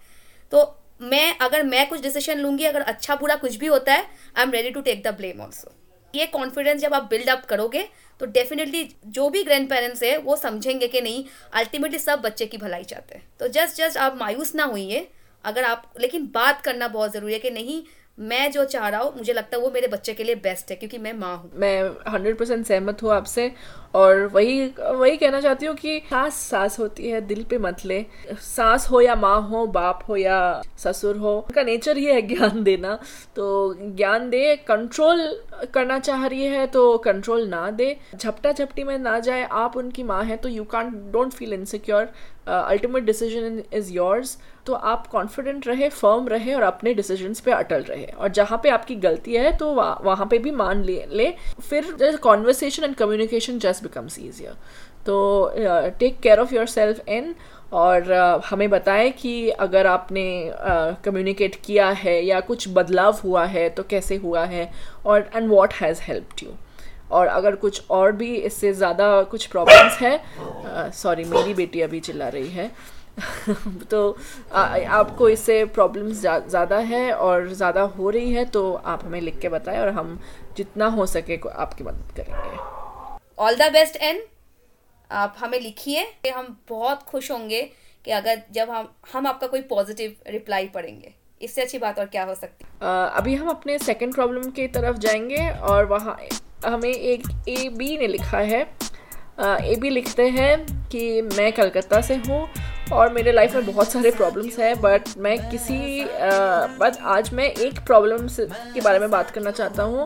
तो 0.51 0.77
मैं, 1.01 1.37
अगर 1.37 1.63
मैं 1.63 1.87
कुछ 1.89 2.01
डिसीज़न 2.01 2.39
लूँगी, 2.39 2.65
अगर 2.65 2.81
अच्छा 2.83 3.15
बुरा 3.15 3.35
कुछ 3.35 3.55
भी 3.55 3.67
होता 3.67 3.93
है 3.93 4.05
I 4.37 4.43
am 4.43 4.51
ready 4.51 4.69
to 4.69 4.81
take 4.81 5.03
the 5.03 5.15
blame 5.15 5.41
also 5.41 5.71
ये 6.13 6.25
कॉन्फिडेंस 6.27 6.81
जब 6.81 6.93
आप 6.93 7.03
बिल्ड 7.09 7.29
अप 7.29 7.45
करोगे 7.45 7.87
तो 8.19 8.25
डेफिनेटली 8.27 8.83
जो 9.07 9.29
भी 9.29 9.43
ग्रैंड 9.43 9.69
पेरेंट्स 9.69 10.03
है, 10.03 10.17
वो 10.17 10.35
समझेंगे 10.35 10.87
कि 10.87 11.01
नहीं 11.01 11.23
अल्टीमेटली 11.53 11.99
सब 11.99 12.21
बच्चे 12.21 12.45
की 12.45 12.57
भलाई 12.57 12.83
चाहते 12.83 13.15
हैं। 13.15 13.23
तो 13.39 13.47
जस्ट 13.49 13.77
जस्ट 13.77 13.97
आप 13.97 14.17
मायूस 14.17 14.53
ना 14.55 14.63
हुई 14.65 14.89
अगर 15.45 15.63
आप, 15.63 15.91
लेकिन 16.01 16.29
बात 16.33 16.61
करना 16.61 16.87
बहुत 16.89 17.13
ज़रूरी 17.13 17.33
है 17.33 17.39
कि 17.39 17.49
नहीं, 17.51 17.81
मैं 18.19 18.51
जो 18.51 18.63
चाह 18.65 18.87
रहा 18.89 19.01
हूँ, 19.01 19.13
मुझे 19.17 19.33
लगता 19.33 19.57
है 19.57 19.63
वो 19.63 19.69
मेरे 19.71 19.87
बच्चे 19.87 20.13
के 20.13 20.23
लिए 20.23 20.35
बेस्ट 20.37 20.71
है, 20.71 20.75
क्योंकि 20.75 20.97
मैं 20.97 21.13
माँ 21.13 21.35
हूँ। 21.37 21.51
मैं 21.55 22.11
हंड्रेड 22.11 22.37
परसेंट 22.37 22.65
सहमत 22.65 23.03
हूँ 23.03 23.11
आपसे, 23.11 23.51
और 23.95 24.25
वही 24.25 24.65
वही 24.79 25.15
कहना 25.17 25.39
चाहती 25.41 25.65
हूँ 25.65 25.75
कि 25.75 25.97
सास 26.09 26.35
सास 26.41 26.77
होती 26.79 27.09
है, 27.09 27.21
दिल 27.21 27.43
पे 27.43 27.57
मत 27.57 27.85
ले। 27.85 28.05
सास 28.41 28.89
हो 28.91 29.01
या 29.01 29.15
माँ 29.15 29.41
हो, 29.41 29.65
बाप 29.67 30.03
हो 30.09 30.17
या 30.17 30.61
ससुर 30.77 31.17
हो, 31.17 31.35
उनका 31.39 31.63
नेचर 31.63 31.97
ही 31.97 32.05
है 32.05 32.21
ज्ञान 32.21 32.63
देना। 32.63 32.95
तो 33.35 33.73
ज्ञान 33.79 34.29
दे 34.29 34.55
कंट्रोल 34.67 35.27
करना 35.73 35.99
चाह 35.99 36.25
रही 36.25 36.45
है 36.45 36.65
तो 36.67 36.97
कंट्रोल 36.97 37.47
ना 37.47 37.69
दे। 37.71 37.95
झपटा 38.15 38.51
झपटी 38.51 38.83
में 38.83 38.97
ना 38.99 39.17
जाए, 39.19 39.43
आप 39.43 39.77
उनकी 39.77 40.03
माँ 40.03 40.23
है 40.23 40.37
तो 40.37 40.49
you 40.49 40.63
can 40.65 40.91
don't 41.11 41.33
feel 41.33 41.53
insecure 41.53 42.11
ultimate 42.51 43.03
decision 43.03 43.61
is 43.73 43.91
yours 43.93 44.37
तो 44.65 44.73
आप 44.73 45.07
कॉन्फिडेंट 45.07 45.67
रहे 45.67 45.89
फर्म 45.89 46.27
रहे 46.27 46.53
और 46.53 46.61
अपने 46.61 46.93
डिसीजंस 46.93 47.39
पे 47.39 47.51
अटल 47.51 47.81
रहे। 47.81 48.05
और 48.05 48.29
जहाँ 48.29 48.59
पे 48.63 48.69
आपकी 48.69 48.95
गलती 48.95 49.33
है 49.33 49.57
तो 49.57 49.73
वह, 49.73 49.97
वहाँ 50.03 50.27
पे 50.27 50.37
भी 50.37 50.51
मान 50.51 50.83
ले 50.83 51.05
ले 51.11 51.33
फिर 51.69 52.17
conversation 52.23 52.83
and 52.83 52.95
communication 52.95 53.59
just 53.59 53.83
becomes 53.83 54.19
easier 54.19 54.53
तो 55.05 55.53
take 55.99 56.19
care 56.19 56.39
of 56.39 56.53
yourself 56.65 57.07
in 57.09 57.35
और 57.73 58.01
uh, 58.01 58.45
हमें 58.45 58.69
बताएँ 58.69 59.11
कि 59.11 59.49
अगर 59.49 59.87
आपने 59.87 60.51
कम्युनिकेट 61.05 61.55
uh, 61.55 61.65
किया 61.65 61.89
है 61.89 62.19
या 62.25 62.39
कुछ 62.39 62.67
बदलाव 62.69 63.19
हुआ 63.23 63.45
है 63.45 63.69
तो 63.69 63.83
कैसे 63.83 64.15
हुआ 64.15 64.43
है 64.45 64.71
और 65.05 65.29
and 65.35 65.49
what 65.49 65.73
has 65.73 66.01
helped 66.01 66.43
you 66.43 66.49
और 67.11 67.27
अगर 67.27 67.55
कुछ 67.55 67.89
और 67.91 68.11
भी 68.11 68.33
इससे 68.35 68.73
ज़्यादा 68.73 69.21
कुछ 69.31 69.45
प्रॉब्लम्स 69.47 69.97
है 69.99 70.91
सॉरी 70.93 71.23
मेरी 71.25 71.53
बेटी 71.53 71.81
अभी 71.81 71.99
चिल्ला 71.99 72.27
रही 72.29 72.49
है। 72.49 72.71
तो 73.91 74.17
आ, 74.53 74.61
आपको 74.89 75.29
इससे 75.29 75.63
प्रॉब्लम्स 75.67 76.21
ज़्यादा 76.21 76.77
है 76.89 77.11
और 77.13 77.47
ज़्यादा 77.53 77.81
हो 77.97 78.09
रही 78.09 78.33
है 78.33 78.45
तो 78.47 78.73
आप 78.73 79.03
हमें 79.05 79.19
लिख 79.21 79.39
के 79.39 79.49
बताएँ 79.49 79.79
और 79.79 79.89
हम 79.89 80.19
जितना 80.57 80.85
हो 80.89 81.05
सके 81.05 81.39
आपकी 81.49 81.83
मदद 81.83 82.13
करेंगे। 82.17 82.57
ऑल 83.37 83.55
द 83.55 83.71
बेस्ट 83.73 83.95
एन 84.03 84.21
आप 85.09 85.35
हमें 85.37 85.59
लिखिए 85.59 86.05
हम 86.27 86.55
बहुत 86.69 87.03
खुश 87.03 87.31
होंगे 87.31 87.61
कि 88.05 88.11
अगर 88.11 88.41
जब 88.51 88.69
हम 88.69 88.87
हम 89.13 89.27
आपका 89.27 89.47
कोई 89.47 89.61
पॉजिटिव 89.69 90.15
रिप्लाई 90.27 90.67
पढ़ेंगे। 90.67 91.13
इससे 91.41 91.61
अच्छी 91.61 91.77
बात 91.77 91.99
और 91.99 92.05
क्या 92.05 92.23
हो 92.23 92.35
सकती? 92.35 92.65
है 92.83 93.09
अभी 93.11 93.35
हम 93.35 93.49
अपने 93.49 93.77
सेकंड 93.79 94.13
प्रॉब्लम 94.13 94.49
की 94.51 94.67
तरफ़ 94.69 94.97
जाएँगे 94.97 95.49
और 95.49 95.85
वहाँ 95.85 96.17
हमें 96.65 96.89
एक 96.89 97.23
ए 97.49 97.69
बी 97.69 97.97
ने 97.97 98.07
लिखा 98.07 98.37
है। 98.37 98.61
ए 99.43 99.75
बी 99.79 99.89
लिखते 99.89 100.27
हैं 100.29 100.65
कि 100.89 101.21
मैं 101.21 101.51
कलकत्ता 101.53 102.01
से 102.01 102.15
हूँ 102.27 102.47
और 102.93 103.11
मेरे 103.13 103.31
लाइफ 103.31 103.55
में 103.55 103.65
बहुत 103.65 103.91
सारे 103.91 104.11
प्रॉब्लम्स 104.11 104.57
हैं 104.59 104.73
बट 104.81 105.09
मैं 105.17 105.37
किसी 105.49 106.05
बट 106.79 106.97
आज 107.11 107.33
मैं 107.33 107.45
एक 107.45 107.79
प्रॉब्लम 107.85 108.27
के 108.73 108.81
बारे 108.81 108.99
में 108.99 109.09
बात 109.11 109.29
करना 109.29 109.51
चाहता 109.51 109.83
हूँ 109.83 110.05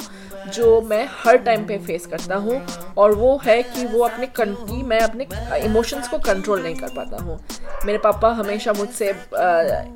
जो 0.53 0.81
मैं 0.81 1.07
हर 1.23 1.37
टाइम 1.37 1.65
पे 1.67 1.77
फेस 1.85 2.05
करता 2.05 2.35
हूँ 2.35 2.61
और 2.97 3.13
वो 3.13 3.35
है 3.45 3.61
कि 3.63 3.85
वो 3.85 4.03
अपने 4.03 4.27
की 4.39 4.81
मैं 4.83 4.99
अपने 4.99 5.27
इमोशंस 5.65 6.07
को 6.07 6.17
कंट्रोल 6.17 6.61
नहीं 6.63 6.75
कर 6.75 6.89
पाता 6.95 7.23
हूँ। 7.23 7.39
मेरे 7.85 7.97
पापा 7.97 8.29
हमेशा 8.33 8.73
मुझसे 8.73 9.09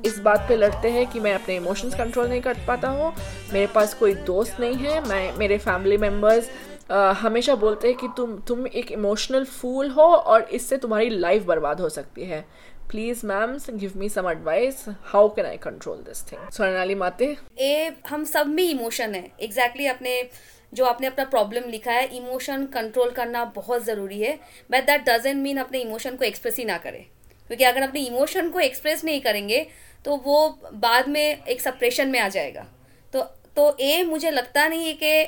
इस 0.06 0.18
बात 0.24 0.46
पे 0.48 0.56
लड़ते 0.56 0.90
हैं 0.90 1.06
कि 1.06 1.20
मैं 1.20 1.34
अपने 1.34 1.56
इमोशंस 1.56 1.94
कंट्रोल 1.94 2.28
नहीं 2.28 2.40
कर 2.40 2.56
पाता 2.68 2.88
हूँ। 2.88 3.12
मेरे 3.52 3.66
पास 3.74 3.94
कोई 3.94 4.14
दोस्त 4.26 4.60
नहीं 4.60 4.76
है 4.76 5.00
मैं 5.08 5.38
मेरे 5.38 5.58
फैमिली 5.58 5.96
मेंबर्स 5.98 6.50
Uh, 6.90 7.14
हमेशा 7.16 7.54
बोलते 7.54 7.88
हैं 7.88 7.96
कि 7.96 8.06
तुम 8.16 8.32
तुम 8.48 8.66
एक 8.66 8.90
इमोशनल 8.92 9.44
फूल 9.44 9.90
हो 9.90 10.02
और 10.02 10.42
इससे 10.52 10.76
तुम्हारी 10.76 11.08
लाइफ 11.08 11.44
बर्बाद 11.46 11.80
हो 11.80 11.88
सकती 11.88 12.24
है। 12.24 12.44
Please 12.90 13.24
ma'am 13.26 13.58
give 13.70 13.92
me 13.96 14.08
some 14.08 14.28
advice 14.30 14.84
how 15.06 15.28
can 15.34 15.46
I 15.46 15.56
control 15.56 15.98
this 16.04 16.22
thing 16.30 16.48
Swarnali 16.52 16.94
Mate 16.94 17.26
ए, 17.58 17.92
हम 18.08 18.24
सब 18.24 18.46
में 18.46 18.62
इमोशन 18.62 19.14
है. 19.14 19.22
एग्जैक्टली 19.40 19.84
exactly 19.84 19.96
अपने 19.96 20.28
जो 20.72 20.84
आपने 20.84 21.06
अपना 21.06 21.24
प्रॉब्लम 21.24 21.68
लिखा 21.70 21.92
है 21.92 22.06
इमोशन 22.16 22.64
कंट्रोल 22.74 23.10
करना 23.10 23.44
बहुत 23.56 23.84
ज़रूरी 23.84 24.20
है. 24.20 24.32
बट 24.70 24.86
दैट 24.86 25.04
डजेंट 25.08 25.42
मीन 25.42 25.56
अपने 25.58 25.80
इमोशन 25.80 26.16
को 26.16 26.24
एक्सप्रेस 26.24 26.56
ही 26.56 26.64
ना 26.64 26.78
करें. 26.78 27.04
क्योंकि 27.46 27.64
अगर 27.64 27.82
अपने 27.82 28.00
इमोशन 28.00 28.48
को 28.48 28.60
एक्सप्रेस 28.60 29.04
नहीं 29.04 29.20
करेंगे 29.20 29.66
तो 30.04 30.16
वो 30.24 30.48
बाद 30.74 31.08
में 31.08 31.22
एक 31.22 31.60
सप्रेशन 31.60 32.08
में 32.08 32.18
आ 32.20 32.28
जाएगा. 32.28 32.66
तो 33.12 33.22
तो 33.56 33.76
ए, 33.80 34.02
मुझे 34.04 34.30
लगता 34.30 34.66
नहीं 34.68 34.86
है 34.86 34.92
कि 34.94 35.22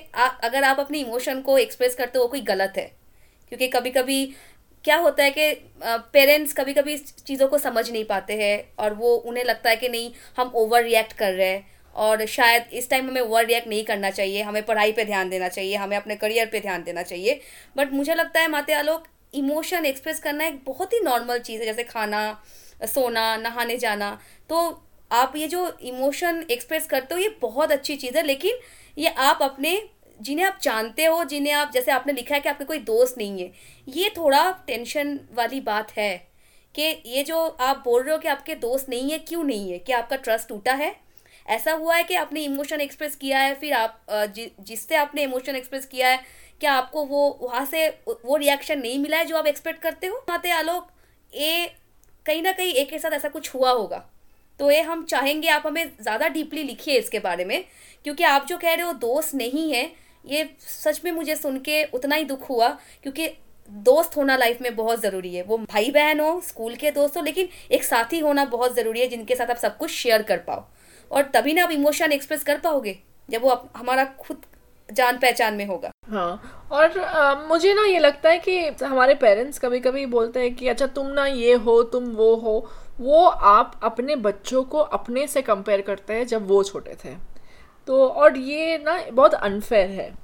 अगर 0.47 0.65
आप 0.65 0.81
अपने 0.81 0.99
इमोशन 0.99 1.41
को 1.41 1.59
एक्सप्रेस 1.59 1.95
करते 1.95 2.19
हो 2.19 2.27
कोई 2.27 2.41
गलत 2.43 2.73
है. 2.77 2.91
क्योंकि 3.53 3.69
कभी 3.69 3.91
कभी 3.91 4.25
क्या 4.85 4.97
होता 4.99 5.25
है 5.25 5.31
कि 5.31 5.53
पेरेंट्स 6.13 6.53
कभी 6.53 6.73
कभी 6.75 6.97
चीज़ों 6.99 7.49
को 7.49 7.59
समझ 7.59 7.91
नहीं 7.91 8.05
पाते 8.05 8.35
हैं 8.35 8.57
और 8.79 8.95
वो 8.95 9.15
उन्हें 9.15 9.45
लगता 9.45 9.71
है 9.71 9.77
कि 9.77 9.89
नहीं, 9.89 10.11
हम 10.37 10.53
ओवर 10.55 10.83
रिएक्ट 10.83 11.13
कर 11.13 11.33
रहे 11.33 11.49
हैं 11.49 11.71
और 11.97 12.25
शायद 12.27 12.73
इस 12.73 12.89
टाइम 12.91 13.09
हमें 13.09 13.21
ओवर 13.21 13.47
रिएक्ट 13.47 13.69
नहीं 13.69 13.85
करना 13.85 14.11
चाहिए, 14.11 14.43
हमें 14.43 14.63
पढ़ाई 14.65 14.93
पे 14.93 15.05
ध्यान 15.05 15.31
देना 15.31 15.49
चाहिए, 15.49 15.77
हमें 15.77 15.97
अपने 15.97 16.17
करियर 16.17 16.47
पे 16.47 16.61
ध्यान 16.61 16.83
देना 16.83 17.03
चाहिए। 17.03 17.41
बट 17.77 17.93
मुझे 17.93 18.15
लगता 18.15 18.41
है, 18.41 18.49
माते 18.49 18.73
आलोक 18.73 19.05
इमोशन 19.35 19.85
एक्सप्रेस 19.87 20.19
करना 20.21 20.47
एक 20.47 20.61
बहुत 20.67 20.93
ही 20.93 21.01
नॉर्मल 21.01 21.39
चीज़ 21.41 21.61
है, 21.61 21.67
जैसे 21.67 21.85
खाना, 21.85 22.43
सोना, 22.85 23.37
नहाने 23.37 23.77
जाना। 23.79 24.19
तो 24.51 24.83
आप 25.11 25.33
ये 25.37 25.47
जो 25.49 25.71
इमोशन 25.83 26.45
एक्सप्रेस 26.51 26.87
करते 26.87 27.15
हो, 27.15 27.21
ये 27.21 27.37
बहुत 27.43 27.73
अच्छी 27.73 27.97
चीज़ 27.97 28.17
है, 28.17 28.23
लेकिन 28.27 28.59
ये 28.97 29.15
आप 29.21 29.43
अपने 29.43 29.81
जिन्हें 30.23 30.47
आप 30.47 30.59
जानते 30.63 31.05
हो 31.05 31.23
जिन्हें 31.25 31.53
आप 31.53 31.71
जैसे 31.75 31.91
आपने 31.91 32.13
लिखा 32.13 32.35
है 32.35 32.41
कि 32.41 32.49
आपके 32.49 32.65
कोई 32.65 32.79
दोस्त 32.81 33.19
नहीं 33.19 33.43
है 33.43 33.53
ये 33.89 34.11
थोड़ा 34.17 34.51
टेंशन 34.67 35.19
वाली 35.35 35.61
बात 35.61 35.93
है 35.93 36.15
कि 36.75 36.83
ये 37.07 37.23
जो 37.23 37.39
आप 37.61 37.83
बोल 37.85 38.03
रहे 38.03 38.13
हो 38.13 38.19
कि 38.19 38.29
आपके 38.29 38.55
दोस्त 38.57 38.89
नहीं 38.89 39.11
है 39.11 39.19
क्यों 39.19 39.43
नहीं 39.45 39.71
है? 39.73 39.79
कि 39.79 39.93
आपका 39.93 40.17
ट्रस्ट 40.17 40.49
टूटा 40.49 40.73
है? 40.75 40.95
ऐसा 41.47 41.73
हुआ 41.73 41.97
है 41.97 42.05
कि 42.05 42.15
आपने 42.15 42.41
इमोशन 42.45 42.81
एक्सप्रेस 42.81 43.17
किया 43.17 43.39
है 43.39 43.55
फिर 43.55 43.73
आप 43.73 44.01
जि, 44.11 44.51
जिससे 44.61 44.97
आपने 44.97 45.23
इमोशन 45.23 45.57
एक्सप्रेस 45.57 45.87
किया 45.87 46.09
है 46.09 46.21
क्या 46.61 46.73
आपको 46.73 47.05
वो 47.07 47.29
वहाँ 47.43 47.65
से 47.67 47.89
वो 48.25 48.37
रिएक्शन 48.37 48.79
नहीं 48.81 48.99
मिला 48.99 49.17
है 49.17 49.25
जो 49.25 49.37
आप 49.37 49.47
एक्सपेक्ट 49.47 49.83
करते 49.83 50.07
हो? 50.07 50.25
आते 50.31 50.51
आलोक 50.51 50.89
ये 51.33 51.67
कहीं 52.27 52.43
ना 52.43 52.53
कहीं 52.53 52.73
एक 52.73 52.91
के 52.91 52.99
साथ 52.99 53.13
ऐसा 53.13 53.29
कुछ 53.29 53.55
हुआ 53.55 53.71
होगा। 53.71 54.05
तो 54.61 54.71
ये 54.71 54.81
हम 54.83 55.05
चाहेंगे 55.05 55.49
आप 55.49 55.63
हमें 55.67 55.85
ज़्यादा 56.03 56.29
डीपली 56.29 56.63
लिखिए 56.63 56.99
इसके 56.99 57.19
बारे 57.19 57.45
में 57.45 57.65
क्योंकि 58.05 58.25
आप 58.25 58.47
जो 58.47 58.57
कह 58.59 58.75
रहे 58.75 58.87
हो 58.87 58.93
दोस्त 58.93 59.35
नहीं 59.35 59.73
है 59.73 59.85
ये 60.25 60.49
सच 60.61 61.01
में 61.05 61.11
मुझे 61.13 61.37
सुन 61.37 61.59
के 61.61 61.83
उतना 61.85 62.17
ही 62.17 62.25
दुख 62.25 62.49
हुआ 62.51 62.69
क्योंकि 63.03 63.29
दोस्त 63.71 64.17
होना 64.17 64.37
लाइफ 64.37 64.61
में 64.63 64.75
बहुत 64.77 65.01
ज़रूरी 65.01 65.35
है। 65.35 65.43
वो 65.43 65.59
भाई 65.59 65.91
बहन 65.91 66.21
हो 66.21 66.41
स्कूल 66.45 66.75
के 66.75 66.91
दोस्त 66.91 67.17
हो 67.17 67.23
लेकिन 67.23 67.49
एक 67.71 67.85
साथी 67.85 68.19
होना 68.19 68.45
बहुत 68.47 68.75
ज़रूरी 68.77 69.01
है 69.01 69.07
जिनके 69.09 69.35
साथ 69.37 69.51
आप 69.51 69.57
सब 69.57 69.77
कुछ 69.79 69.91
शेयर 69.91 70.23
कर 70.23 70.39
पाओ। 70.39 70.65
और 71.11 71.23
तभी 71.35 71.53
ना 71.55 71.65
आप 71.65 71.71
इमोशन 71.71 72.13
एक्सप्रेस 72.13 72.43
कर 72.43 72.59
पाओगे 72.59 72.99
जब 73.29 73.43
वो 73.43 73.51
आप, 73.51 73.73
हमारा 73.77 74.05
खुद 74.19 74.43
जान 74.89 75.19
पहचान 75.19 75.55
में 75.55 75.67
होगा। 75.67 75.91
हाँ 76.09 76.69
और 76.73 76.99
आ, 76.99 77.35
मुझे 77.47 77.75
ना 77.75 77.85
ये 77.85 77.99
लगता 77.99 78.31
है 78.31 78.39
कि 78.39 78.85
हमारे 78.85 79.15
पेरेंट्स 79.15 79.59
कभी 79.59 79.81
कभी 79.81 80.07
बोलते 80.07 80.41
हैं 80.41 80.55
कि 80.55 80.69
अच्छा 80.69 80.87
तुम 80.89 81.07
ना 81.09 81.27
ये 81.27 81.53
हो 81.57 81.83
तुम 81.83 82.05
वो 82.13 82.35
हो। 82.37 82.59
वो 83.01 83.25
आप 83.27 83.81
अपने 83.83 84.17
बच्चों 84.19 84.63
को 84.65 84.79
अपने 84.79 85.27
से 85.27 85.43
कंपेयर 85.43 85.81
करते 85.81 86.15
हैं 86.15 86.27
जब 86.27 86.47
वो 86.49 86.63
छोटे 86.65 86.97
थे। 87.05 87.15
तो 87.87 88.09
और 88.09 88.37
ये 88.39 88.79
ना 88.79 89.05
बहुत 89.13 89.35
अनफेयर 89.35 89.91
है। 89.91 90.15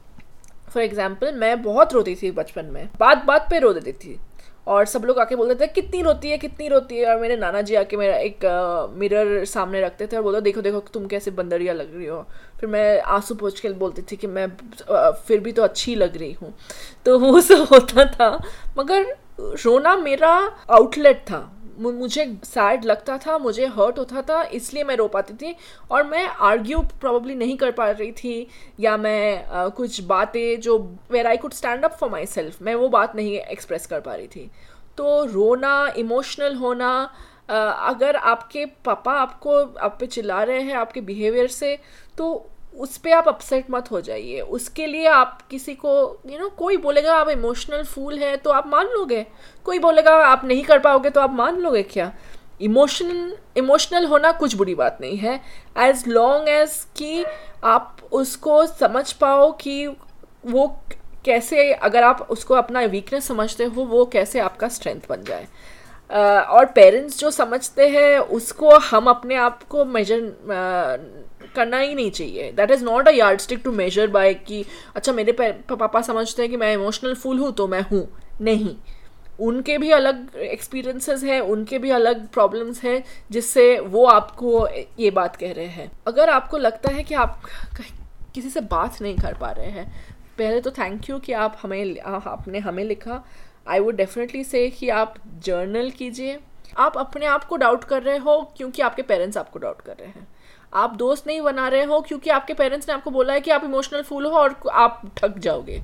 फॉर 0.75 0.83
एग्ज़ाम्पल 0.83 1.35
मैं 1.35 1.62
बहुत 1.62 1.92
रोती 1.92 2.14
थी 2.14 2.31
बचपन 2.31 2.64
में। 2.64 2.88
बात 2.99 3.25
बात 3.25 3.47
पे 3.51 3.59
रो 3.59 3.73
देती 3.73 3.92
थी। 3.92 4.21
और 4.66 4.85
सब 4.85 5.05
लोग 5.05 5.18
आके 5.18 5.37
बोलते 5.37 5.66
थे, 5.66 5.66
कितनी 5.73 6.03
रोती 6.03 6.31
है, 6.31 6.38
कितनी 6.38 6.68
रोती 6.68 6.97
है? 6.97 7.14
और 7.14 7.21
मेरे 7.21 7.37
नाना 7.37 7.61
जी 7.61 7.75
आके 7.75 7.97
मेरा 7.97 8.16
एक 8.16 8.38
मिरर 8.99 9.44
सामने 9.44 9.81
रखते 9.81 10.07
थे 10.07 10.16
और 10.16 10.23
बोलते, 10.23 10.40
देखो 10.40 10.61
देखो, 10.61 10.81
तुम 10.81 11.07
कैसे 11.07 11.31
बंदरिया 11.31 11.73
लग 11.73 11.97
रही 11.97 12.07
हो? 12.07 12.27
फिर 12.61 12.68
मैं 12.68 13.01
आँसू 13.01 13.35
पोछ 13.35 13.61
के 13.61 13.68
बोलती 13.68 14.03
थी 14.03 14.16
कि 14.16 14.27
मैं 14.27 14.47
फिर 15.12 15.40
भी 15.40 15.53
तो 15.53 15.62
अच्छी 15.62 15.94
लग 15.94 16.16
रही 16.16 16.33
हूँ। 16.33 16.55
तो 17.05 17.18
वो 17.18 17.40
सब 17.49 17.66
होता 17.73 18.05
था। 18.05 18.42
मगर 18.79 19.16
रोना 19.40 19.97
मेरा 19.97 20.57
आउटलेट 20.71 21.16
था। 21.16 21.58
मुझे 21.79 22.38
सैड 22.45 22.85
लगता 22.85 23.19
था 23.19 23.38
मुझे 23.38 23.67
हर्ट 23.67 23.99
होता 23.99 24.23
था 24.23 24.43
इसलिए 24.43 24.85
मैं 24.85 24.97
रो 24.97 25.09
पाती 25.09 25.35
थी 25.35 25.57
और 25.91 26.05
मैं 26.05 26.27
आर्ग्यू 26.27 26.79
प्रॉब्ली 27.01 27.35
नहीं 27.35 27.57
कर 27.57 27.71
पा 27.71 27.91
रही 27.91 28.12
थी 28.12 28.47
या 28.81 28.97
मैं 28.97 29.45
uh, 29.49 29.73
कुछ 29.73 30.01
बातें 30.01 30.61
जो 30.61 30.79
where 31.11 31.27
I 31.27 31.37
could 31.37 31.53
stand 31.53 31.85
up 31.85 31.93
for 31.93 32.11
myself 32.27 32.62
मैं 32.62 32.75
वो 32.75 32.88
बात 32.88 33.17
नहीं 33.17 33.38
एक्सप्रेस 33.38 33.87
कर 33.87 34.01
पा 34.01 34.14
रही 34.14 34.27
थी। 34.27 34.51
तो 34.97 35.25
रोना 35.25 35.93
इमोशनल 35.97 36.55
होना 36.55 37.11
uh, 37.11 37.95
अगर 37.95 38.17
आपके 38.17 38.64
पापा 38.85 39.12
आपको 39.12 39.59
आप 39.81 39.97
पे 40.01 40.07
चिल्ला 40.07 40.43
रहे 40.43 40.61
हैं 40.61 40.75
आपके 40.75 41.01
बिहेवियर 41.01 41.47
से 41.47 41.79
तो 42.19 42.51
उस 42.75 42.97
पर 42.97 43.13
आप 43.13 43.29
अपसेट 43.29 43.67
मत 43.71 43.91
हो 43.91 44.01
जाइए। 44.01 44.41
उसके 44.41 44.87
लिए 44.87 45.07
आप 45.07 45.41
किसी 45.51 45.75
को 45.75 45.91
यू 46.27 46.33
you 46.33 46.41
नो 46.41 46.45
know, 46.45 46.57
कोई 46.59 46.77
बोलेगा 46.77 47.15
आप 47.15 47.29
इमोशनल 47.29 47.83
फूल 47.85 48.19
है 48.19 48.37
तो 48.37 48.51
आप 48.51 48.67
मान 48.67 48.87
लोगे। 48.87 49.27
कोई 49.65 49.79
बोलेगा 49.79 50.15
आप 50.25 50.45
नहीं 50.45 50.65
कर 50.65 50.79
पाओगे 50.79 51.11
तो 51.11 51.21
आप 51.21 51.33
मान 51.33 51.57
लोगे 51.57 51.83
क्या? 51.83 52.13
इमोशन 52.61 53.33
इमोशनल 53.57 54.07
होना 54.07 54.33
कुछ 54.33 54.55
बुरी 54.55 54.75
बात 54.75 54.99
नहीं 55.01 55.17
है। 55.17 55.41
एज 55.79 56.05
लॉन्ग 56.09 56.49
एज 56.49 56.73
कि 56.97 57.25
आप 57.65 57.97
उसको 58.13 58.65
समझ 58.67 59.13
पाओ 59.13 59.51
कि 59.53 59.87
वो 60.47 60.67
कैसे 61.25 61.73
अगर 61.73 62.03
आप 62.03 62.27
उसको 62.31 62.55
अपना 62.55 62.81
वीकनेस 62.81 63.29
समझते 63.29 63.65
हो 63.65 63.85
वो 63.85 64.05
कैसे 64.05 64.41
आपका 64.41 64.69
स्ट्रेंथ 64.69 65.01
बन 65.09 65.23
जाए। 65.23 65.47
uh, 66.11 66.49
और 66.49 66.67
पेरेंट्स 66.67 67.19
जो 67.19 67.31
समझते 67.31 67.89
हैं 67.89 68.19
उसको 68.19 68.77
हम 68.81 69.09
अपने 69.11 69.35
आप 69.37 69.63
को 69.63 69.85
मेजर 69.85 70.21
करना 71.55 71.79
ही 71.79 71.94
नहीं 71.94 72.11
चाहिए। 72.11 72.51
That 72.53 72.70
is 72.70 72.85
not 72.85 73.09
a 73.09 73.11
yardstick 73.40 73.61
to 73.64 73.72
measure 73.72 74.07
by 74.11 74.35
कि 74.37 74.64
अच्छा 74.96 75.12
मेरे 75.12 75.33
पापा 75.33 76.01
समझते 76.03 76.42
हैं 76.42 76.51
कि 76.51 76.57
मैं 76.57 76.72
इमोशनल 76.74 77.14
फुल 77.14 77.38
हूँ 77.38 77.53
तो 77.53 77.66
मैं 77.68 77.81
हूँ। 77.83 78.07
नहीं। 78.40 78.77
उनके 79.40 79.77
भी 79.79 79.90
अलग 79.90 80.37
एक्सपीरियंसेस 80.37 81.22
हैं, 81.24 81.40
उनके 81.40 81.79
भी 81.79 81.90
अलग 81.90 82.27
प्रॉब्लम्स 82.29 82.83
हैं, 82.83 83.03
जिससे 83.31 83.79
वो 83.81 84.05
आपको 84.07 84.66
ये 85.01 85.11
बात 85.11 85.37
कह 85.37 85.53
रहे 85.53 85.66
हैं। 85.66 85.90
अगर 86.07 86.31
आपको 86.31 86.59
लगता 86.59 86.92
है 86.92 87.03
कि 87.03 87.14
आप 87.14 87.42
किसी 88.35 88.51
से 88.51 88.61
बात 88.62 89.01
नहीं 89.03 89.16
कर 89.16 89.35
पा 89.35 89.51
रहे 89.51 89.70
हैं, 89.70 89.87
पहले 90.38 90.61
तो 90.61 90.70
थैंक 90.70 91.09
यू 91.11 91.18
कि 91.18 91.33
आप 91.35 91.59
हमें 91.62 92.01
आपने 92.01 92.59
हमें 92.59 92.85
लिखा। 92.85 93.22
आई 93.68 93.81
वुड 93.81 93.96
डेफिनेटली 93.96 94.42
से 94.44 94.68
कि 94.70 94.88
आप 94.88 95.14
जर्नल 95.44 95.90
कीजिए। 95.90 96.38
आप 96.79 96.96
अपने 96.98 97.27
आप 97.27 97.44
को 97.44 97.57
डाउट 97.57 97.85
कर 97.85 98.03
रहे 98.03 98.18
हो, 98.18 98.40
क्योंकि 98.57 98.83
आपके 98.83 99.03
पेरेंट्स 99.03 99.37
आपको 99.37 99.59
डाउट 99.59 99.81
कर 99.81 99.92
रहे 99.92 100.09
हैं। 100.09 100.27
आप 100.73 100.95
दोस्त 100.97 101.27
नहीं 101.27 101.41
बना 101.41 101.69
रहे 101.69 101.85
हो 101.85 102.01
क्योंकि 102.01 102.31
आपके 102.31 102.55
पेरेंट्स 102.55 102.89
ने 102.89 102.95
आपको 102.95 103.11
बोला 103.11 103.33
है 103.33 103.41
कि 103.41 103.51
आप 103.51 103.65
इमोशनल 103.65 104.03
फूल 104.03 104.27
हो 104.27 104.39
और 104.39 104.57
आप 104.73 105.03
ठग 105.17 105.39
जाओगे। 105.39 105.81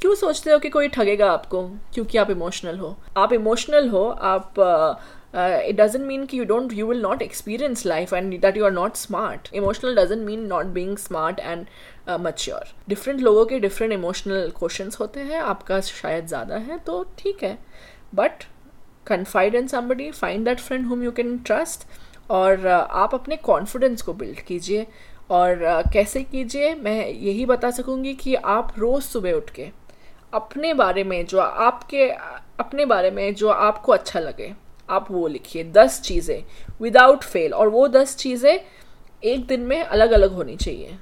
क्यों 0.00 0.14
सोचते 0.14 0.50
हो 0.50 0.58
कि 0.58 0.68
कोई 0.68 0.88
ठगेगा 0.88 1.30
आपको? 1.32 1.62
क्योंकि 1.94 2.18
आप 2.18 2.30
इमोशनल 2.30 2.78
हो। 2.78 2.96
आप 3.16 3.32
इमोशनल 3.32 3.88
हो, 3.88 4.08
आप 4.08 4.54
इट 5.36 5.76
डजेंट 5.76 6.04
मीन 6.06 6.24
कि 6.26 6.38
you 6.38 6.44
don't 6.44 6.72
you 6.72 6.86
will 6.86 7.00
not 7.02 7.22
experience 7.22 7.84
life 7.86 8.12
and 8.12 8.40
that 8.40 8.56
you 8.56 8.64
are 8.64 8.72
not 8.72 8.96
smart 8.96 9.48
emotional 9.54 9.96
doesn't 9.96 10.22
mean 10.22 10.46
not 10.46 10.66
being 10.74 10.96
smart 10.98 11.40
and 11.40 11.66
mature 12.20 12.72
different 12.88 13.20
लोगों 13.20 13.44
के 13.46 13.58
डिफरेंट 13.60 13.92
इमोशनल 13.92 14.50
क्वेश्चन 14.58 14.90
होते 15.00 15.20
हैं, 15.20 15.40
आपका 15.40 15.80
शायद 15.82 16.26
ज़्यादा 16.26 16.56
है 16.56 16.78
तो 16.78 17.02
ठीक 17.18 17.42
है। 17.42 17.58
But 18.14 18.44
confide 19.06 19.54
in 19.54 19.66
somebody 19.66 20.10
find 20.10 20.44
that 20.44 20.60
friend 20.60 20.86
whom 20.86 21.02
you 21.04 21.10
can 21.12 21.36
trust 21.38 21.86
और 22.30 22.66
आप 22.66 23.14
अपने 23.14 23.36
कॉन्फिडेंस 23.36 24.02
को 24.02 24.12
बिल्ड 24.14 24.40
कीजिए। 24.40 24.86
और 25.30 25.82
कैसे 25.92 26.22
कीजिए? 26.22 26.74
मैं 26.74 27.08
यही 27.08 27.46
बता 27.46 27.70
सकूँगी 27.70 28.14
कि 28.14 28.34
आप 28.34 28.74
रोज़ 28.78 29.04
सुबह 29.04 29.32
उठ 29.32 29.50
के 29.50 29.68
अपने 30.32 30.72
बारे 30.74 31.04
में 31.04 31.24
जो 31.26 31.40
आपके, 31.40 32.08
अपने 32.60 32.84
बारे 32.84 33.10
में 33.10 33.34
जो 33.34 33.48
आपको 33.48 33.92
अच्छा 33.92 34.20
लगे, 34.20 34.52
आप 34.88 35.10
वो 35.10 35.26
लिखिए। 35.26 35.64
दस 35.66 36.00
चीज़ें 36.00 36.42
विदाउट 36.80 37.24
फेल 37.24 37.54
और 37.54 37.68
वो 37.68 37.86
दस 37.88 38.16
चीज़ें 38.16 38.58
एक 39.22 39.46
दिन 39.46 39.60
में 39.60 39.82
अलग 39.82 40.10
अलग 40.10 40.32
होनी 40.32 40.56
चाहिए। 40.56 40.96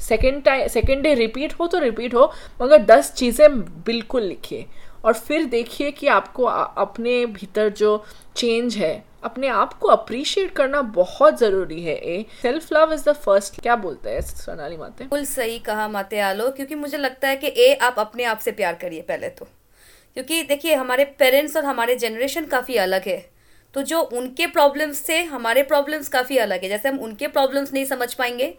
Second 0.00 0.42
time 0.44 0.66
second 0.68 1.02
day 1.02 1.14
repeat 1.14 1.52
हो 1.52 1.66
तो 1.66 1.78
रिपीट 1.78 2.14
हो, 2.14 2.32
मगर 2.62 2.82
दस 2.84 3.12
चीज़ें 3.12 3.60
बिल्कुल 3.60 4.22
लिखिए। 4.22 4.66
और 5.04 5.12
फिर 5.14 5.44
देखिए 5.44 5.90
कि 5.90 6.06
आपको 6.08 6.44
अपने 6.44 7.24
भीतर 7.26 7.68
जो 7.70 8.02
चेंज 8.36 8.76
है 8.76 9.04
अपने 9.26 9.48
आप 9.48 9.72
को 9.72 9.88
अप्रिशिएट 9.88 10.56
करना 10.56 10.82
बहुत 10.82 11.38
ज़रूरी 11.38 11.82
है, 11.82 11.94
ए? 11.94 12.26
Self 12.42 12.72
love 12.72 12.92
is 12.92 13.04
the 13.04 13.12
first 13.12 13.60
क्या 13.60 13.76
बोलते 13.76 14.10
हैं 14.10 14.20
सोनाली 14.20 14.76
माते? 14.76 14.94
बिल्कुल 14.98 15.24
सही 15.24 15.58
कहा 15.58 15.88
माते 15.88 16.18
आलो, 16.18 16.50
क्योंकि 16.50 16.74
मुझे 16.74 16.98
लगता 16.98 17.28
है 17.28 17.36
कि, 17.36 17.46
ए, 17.46 17.78
आप 17.82 17.94
अपने 17.98 18.24
आप 18.24 18.38
से 18.38 18.52
प्यार 18.52 18.74
करिए 18.74 19.02
पहले 19.02 19.28
तो। 19.28 19.44
क्योंकि 20.14 20.42
देखिए, 20.42 20.74
हमारे 20.74 21.04
पेरेंट्स 21.04 21.56
और 21.56 21.64
हमारे 21.64 21.96
जनरेशन 21.96 22.44
काफ़ी 22.44 22.76
अलग 22.76 23.02
है। 23.02 23.30
तो 23.74 23.82
जो 23.82 24.00
उनके 24.00 24.46
प्रॉब्लम्स 24.46 25.08
थे, 25.08 25.22
हमारे 25.22 25.62
प्रॉब्लम्स 25.62 26.08
काफ़ी 26.08 26.38
अलग 26.38 26.62
है। 26.62 26.68
जैसे 26.68 26.88
हम 26.88 26.98
उनके 26.98 27.28
प्रॉब्लम्स 27.28 27.72
नहीं 27.72 27.84
समझ 27.84 28.14
पाएँगे, 28.14 28.58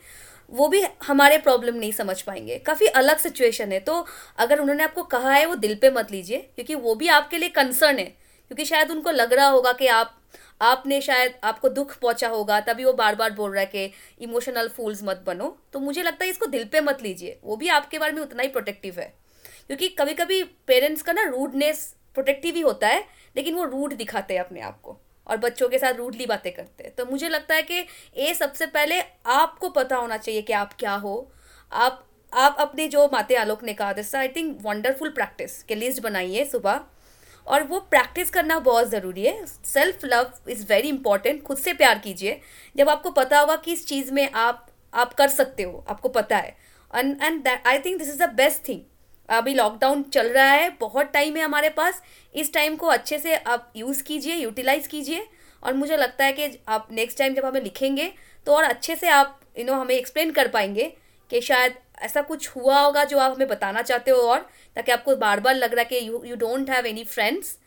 वो 0.50 0.68
भी 0.68 0.84
हमारे 1.08 1.38
प्रॉब्लम 1.38 1.76
नहीं 1.76 1.92
समझ 1.92 2.22
पाएँगे। 2.22 2.60
काफ़ी 2.60 2.86
अलग 2.86 3.18
सिचुएशन 3.18 3.72
है। 3.72 3.80
तो 3.80 4.06
अगर 4.38 4.60
उन्होंने 4.60 4.84
आपको 4.84 5.04
कहा 5.04 5.32
है, 5.32 5.46
वो 5.46 5.56
दिल 5.56 5.76
पे 5.76 5.90
मत 5.90 6.12
लीजिए, 6.12 6.38
क्योंकि 6.38 6.76
वो 6.76 6.96
भी 6.96 7.08
आपके 7.08 7.38
लिए 7.38 7.50
कंसर्न 7.50 7.98
है। 8.00 8.06
क्योंकि 8.06 8.66
शायद 8.66 8.92
उनको 8.92 9.12
लग 9.12 9.34
रहा 9.34 9.48
होगा 9.48 9.74
कि 9.74 9.88
आप 9.88 10.14
आपने 10.62 11.02
शायद 11.02 11.34
आपको 11.44 11.70
दुख 11.70 12.00
पहुँचा 12.00 12.28
होगा, 12.28 12.60
तभी 12.60 12.84
वो 12.84 12.94
बार 12.94 13.16
बार 13.16 13.32
बोल 13.32 13.52
रहा 13.52 13.60
है 13.60 13.66
कि 13.66 13.92
इमोशनल 14.22 14.68
फूल्स 14.68 15.04
मत 15.04 15.24
बनो। 15.28 15.58
तो 15.74 15.80
मुझे 15.80 16.04
लगता 16.04 16.24
है 16.26 16.30
इसको 16.30 16.46
दिल 16.46 16.66
पे 16.66 16.82
मत 16.82 17.02
लीजिए। 17.02 17.40
वो 17.44 17.56
भी 17.56 17.68
आपके 17.68 18.00
बारे 18.00 18.12
में 18.12 18.22
उतना 18.22 18.44
ही 18.44 18.50
प्रोटेक्टिव 18.50 19.00
है। 19.00 19.14
क्योंकि 19.68 19.88
कभी 19.88 20.14
कभी 20.14 20.44
पेरेंट्स 20.44 21.02
का 21.02 21.14
ना 21.14 21.24
रूडनेस 21.24 21.96
प्रोटेक्टिव 22.14 22.56
ही 22.56 22.62
होता 22.62 22.88
है, 22.88 23.08
लेकिन 23.36 23.56
वो 23.56 23.64
रूड 23.64 23.94
दिखाते 23.94 24.34
हैं 24.34 24.42
अपने 24.42 24.62
आप 24.62 24.82
को 24.82 24.98
और 25.28 25.38
बच्चों 25.38 25.70
के 25.70 25.80
साथ 25.80 25.94
रूडली 25.94 26.26
बातें 26.26 26.54
करते 26.54 26.84
हैं। 26.84 26.96
तो 26.96 27.06
मुझे 27.06 27.30
लगता 27.30 27.56
है 27.56 27.62
कि 27.62 27.86
ये 28.18 28.34
सबसे 28.34 28.66
पहले 28.66 29.02
आपको 29.26 29.70
पता 29.70 29.96
होना 29.96 30.18
चाहिए 30.18 30.42
कि 30.42 30.54
आप 30.54 30.74
क्या 30.74 30.94
हो। 30.94 31.32
आप 31.72 32.04
आप 32.34 32.56
अपने 32.60 32.88
जो 32.88 33.10
माते 33.14 33.36
आलोक 33.36 33.64
ने 33.64 33.74
कहा 33.74 33.94
this 33.94 34.16
I 34.16 34.28
think 34.28 34.60
wonderful 34.62 35.10
practice 35.10 35.64
के 35.64 35.76
लिस्ट 35.76 36.02
बनाइए 36.02 36.46
सुबह। 36.46 36.86
और 37.48 37.64
वो 37.64 37.80
प्रैक्टिस 37.82 38.30
करना 38.30 38.60
बहुत 38.60 38.90
ज़रूरी 38.90 39.26
है. 39.26 39.46
Self 39.46 40.06
love 40.06 40.32
is 40.50 40.66
very 40.70 40.90
important 40.90 41.42
खुद 41.44 41.58
से 41.58 41.74
प्यार 41.74 42.00
कीजिए. 42.00 42.40
जब 42.76 42.90
आपको 42.90 43.12
पता 43.12 43.40
होगा 43.40 43.56
कि 43.56 43.74
इस 43.74 43.86
चीज़ 43.88 44.12
में 44.14 44.30
आप 44.32 44.66
आप 44.94 45.14
कर 45.14 45.28
सकते 45.30 45.64
हो 45.64 45.86
आपको 45.90 46.10
पता 46.10 46.38
है. 46.38 46.56
And 46.92 47.24
and 47.24 47.48
I 47.48 47.80
think 47.80 47.98
this 48.00 48.10
is 48.10 48.24
the 48.24 48.30
best 48.36 48.68
thing 48.68 48.82
अभी 49.30 49.54
लॉकडाउन 49.54 50.04
चल 50.04 50.28
रहा 50.30 50.52
है 50.52 50.70
बहुत 50.80 51.12
टाइम 51.14 51.36
है 51.38 51.44
हमारे 51.44 51.70
पास. 51.70 52.02
इस 52.36 52.54
टाइम 52.54 52.76
को 52.76 52.88
अच्छे 52.88 53.20
से 53.20 53.36
आप 53.36 53.72
यूज़ 53.76 54.04
कीजिए 54.04 54.36
यूटिलाइज 54.36 54.88
कीजिए. 54.88 55.28
और 55.64 55.74
मुझे 55.74 55.98
लगता 55.98 56.26
है 56.26 56.34
कि 56.34 56.58
आप 56.68 56.88
नेक्स्ट 56.92 57.18
टाइम 57.18 57.34
जब 57.34 57.46
हमें 57.46 57.62
लिखेंगे 57.62 58.12
तो 58.48 58.54
और 58.54 58.64
अच्छे 58.64 58.96
से 58.96 59.08
आप 59.10 59.40
यू 59.58 59.64
you 59.64 59.68
नो 59.68 59.74
know, 59.74 59.86
हमें 59.86 59.96
एक्सप्लेन 59.96 60.32
कर 60.32 60.48
पाएँगे 60.48 60.84
कि 61.32 61.42
शायद 61.42 61.74
ऐसा 61.98 62.22
कुछ 62.22 62.50
हुआ 62.50 62.80
होगा 62.80 63.04
जो 63.04 63.18
आप 63.20 63.32
हमें 63.32 63.48
बताना 63.48 63.82
चाहते 63.82 64.12
हो 64.12 64.18
और, 64.22 64.40
ताकि 64.76 64.92
आपको 64.92 65.16
बार 65.18 65.40
बार 65.40 65.56
लग 65.56 65.74
रहा 65.74 65.82
है 65.82 65.86
कि 65.90 66.08
you 66.08 66.24
you 66.26 66.36
don't 66.38 66.70
have 66.70 66.86
any 66.86 67.04
friends 67.06 67.58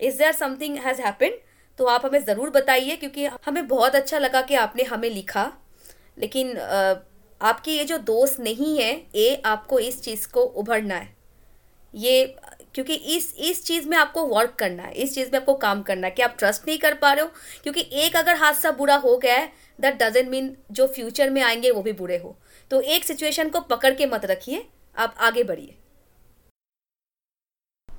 is 0.00 0.18
there 0.18 0.32
something 0.32 0.76
has 0.78 1.00
happened 1.02 1.34
तो 1.78 1.84
आप 1.86 2.04
हमें 2.06 2.24
ज़रूर 2.24 2.50
बताइए, 2.50 2.96
क्योंकि 2.96 3.24
हमें 3.46 3.66
बहुत 3.68 3.94
अच्छा 3.94 4.18
लगा 4.18 4.40
कि 4.42 4.54
आपने 4.56 4.82
हमें 4.84 5.08
लिखा। 5.10 5.44
लेकिन 6.18 6.56
आपकी 7.40 7.76
ये 7.76 7.84
जो 7.84 7.98
दोस्त 7.98 8.40
नहीं 8.40 8.78
है, 8.78 8.92
ये 9.14 9.34
आपको 9.46 9.78
इस 9.80 10.02
चीज़ 10.02 10.26
को 10.28 10.42
उभरना 10.42 10.94
है। 10.94 11.08
ये, 11.94 12.24
क्योंकि 12.74 12.94
इस 12.94 13.34
इस 13.40 13.64
चीज़ 13.64 13.88
में 13.88 13.96
आपको 13.96 14.26
वर्क 14.26 14.54
करना 14.58 14.82
है, 14.82 14.92
इस 14.94 15.14
चीज़ 15.14 15.30
में 15.32 15.38
आपको 15.38 15.54
काम 15.56 15.82
करना 15.82 16.06
है, 16.06 16.12
कि 16.12 16.22
आप 16.22 16.34
ट्रस्ट 16.38 16.68
नहीं 16.68 16.78
कर 16.78 16.94
पा 16.94 17.12
रहे 17.12 17.24
हो। 17.24 17.30
क्योंकि 17.62 17.88
एक 18.04 18.16
अगर 18.16 18.36
हादसा 18.36 18.70
बुरा 18.72 18.96
हो 18.96 19.16
गया 19.18 19.36
है 19.36 19.52
दैट 19.78 20.02
डजेंट 20.02 20.28
मीन 20.30 20.56
जो 20.72 20.86
फ्यूचर 20.88 21.30
में 21.30 21.42
आएँगे 21.42 21.70
वो 21.70 21.82
भी 21.82 21.92
बुरे 21.94 22.18
हो। 22.18 22.36
तो 22.70 22.80
एक 22.82 23.04
सिचुएशन 23.04 23.48
को 23.48 23.60
पकड़ 23.70 23.92
के 23.94 24.06
मत 24.06 24.24
रखिए, 24.26 24.64
आप 24.96 25.14
आगे 25.20 25.42
बढ़िए। 25.44 25.76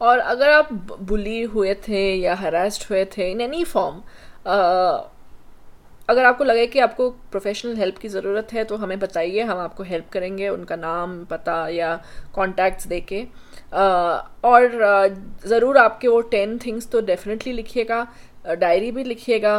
और 0.02 0.20
अगर 0.20 0.50
आप 0.50 0.72
बुली 1.02 1.42
हुए 1.46 1.74
थे 1.88 2.04
या 2.16 2.36
हरास्ड 2.36 2.84
हुए 2.90 3.04
थे 3.08 3.30
इन 3.32 3.42
एनी 3.42 3.64
फॉर्म 3.66 4.02
अगर 6.10 6.26
आपको 6.26 6.44
लगे 6.44 6.66
कि 6.68 6.80
आपको 6.80 7.10
प्रोफेशनल 7.32 7.76
हेल्प 7.78 7.98
की 7.98 8.08
ज़रूरत 8.10 8.48
है 8.54 8.64
तो 8.64 8.76
हमें 8.78 9.00
बताइए, 9.00 9.42
हम 9.42 9.58
आपको 9.60 9.84
हेल्प 9.84 10.10
करेंगे 10.12 10.48
उनका 10.50 10.76
नाम, 10.76 11.24
पता 11.26 11.68
या 11.70 11.96
कॉन्टैक्ट्स 12.36 12.88
दे 12.88 13.00
के 13.12 13.24
और 14.44 15.40
ज़रूर 15.46 15.78
आपके 15.78 16.08
वो 16.08 16.20
टेन 16.32 16.58
थिंग्स 16.66 16.90
तो 16.92 17.02
डेफिनेटली 17.04 17.54
लिखिएगा 17.54 18.08
डायरी 18.50 18.92
भी 18.92 19.04
लिखिएगा। 19.04 19.56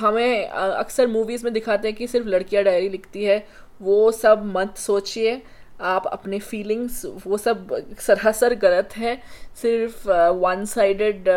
हमें 0.00 0.48
अक्सर 0.48 1.06
मूवीज़ 1.08 1.44
में 1.44 1.52
दिखाते 1.52 1.88
हैं 1.88 1.96
कि 1.96 2.06
सिर्फ़ 2.06 2.28
लड़कियाँ 2.28 2.64
डायरी 2.64 2.88
लिखती 2.88 3.24
है 3.24 3.38
वो 3.82 4.10
सब 4.12 4.42
मत 4.56 4.76
सोचिए। 4.78 5.40
आप 5.82 6.06
अपने 6.06 6.38
फीलिंग्स 6.38 7.04
वो 7.26 7.36
सब 7.38 7.76
सरासर 8.00 8.54
गलत 8.54 8.96
है। 8.96 9.16
सिर्फ़ 9.62 10.08
वन 10.42 10.64
साइडेड 10.64 11.28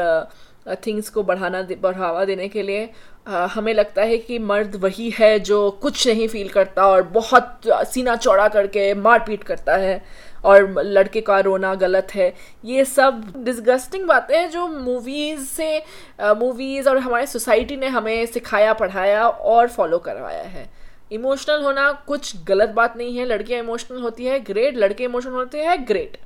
थिंग्स 0.86 1.10
को 1.10 1.23
बढ़ाना 1.23 1.62
बढ़ावा 1.82 2.23
देने 2.26 2.47
के 2.47 2.62
लिए 2.62 2.86
uh, 2.86 3.47
हमें 3.50 3.73
लगता 3.73 4.02
है 4.02 4.17
कि 4.17 4.39
मर्द 4.39 4.76
वही 4.76 5.10
है 5.10 5.39
जो 5.39 5.69
कुछ 5.82 6.08
नहीं 6.08 6.28
फील 6.28 6.50
करता 6.50 6.88
और 6.88 7.04
बहुत 7.10 7.67
सीना 7.93 8.15
चौड़ा 8.15 8.47
करके 8.47 8.93
मारपीट 8.93 9.43
करता 9.43 9.76
है 9.76 10.02
और 10.45 10.82
लड़के 10.82 11.21
का 11.21 11.39
रोना 11.39 11.73
गलत 11.76 12.13
है। 12.15 12.34
ये 12.65 12.86
सब 12.86 13.23
डिस्गस्टिंग 13.38 14.06
बातें 14.08 14.38
हैं 14.38 14.50
जो 14.52 14.67
मूवीज़ 14.67 15.45
से 15.45 15.78
मूवीज़ 16.21 16.89
और 16.89 16.97
हमारे 16.97 17.28
सोसाइटी 17.28 17.78
ने 17.78 17.88
हमें 17.88 18.26
सिखाया 18.26 18.73
पढ़ाया 18.73 19.28
और 19.28 19.67
फॉलो 19.67 19.97
करवाया 20.00 20.43
है। 20.43 20.69
इमोशनल 21.12 21.63
होना 21.63 21.91
कुछ 22.08 22.43
गलत 22.46 22.70
बात 22.70 22.98
नहीं 22.98 23.17
है, 23.17 23.26
लड़कियाँ 23.26 23.60
इमोशनल 23.60 24.02
होती 24.02 24.26
है 24.26 24.39
ग्रेट 24.41 24.78
लड़के 24.78 25.04
इमोशनल 25.04 25.34
होते 25.34 25.63
हैं 25.63 25.84
ग्रेट 25.88 26.17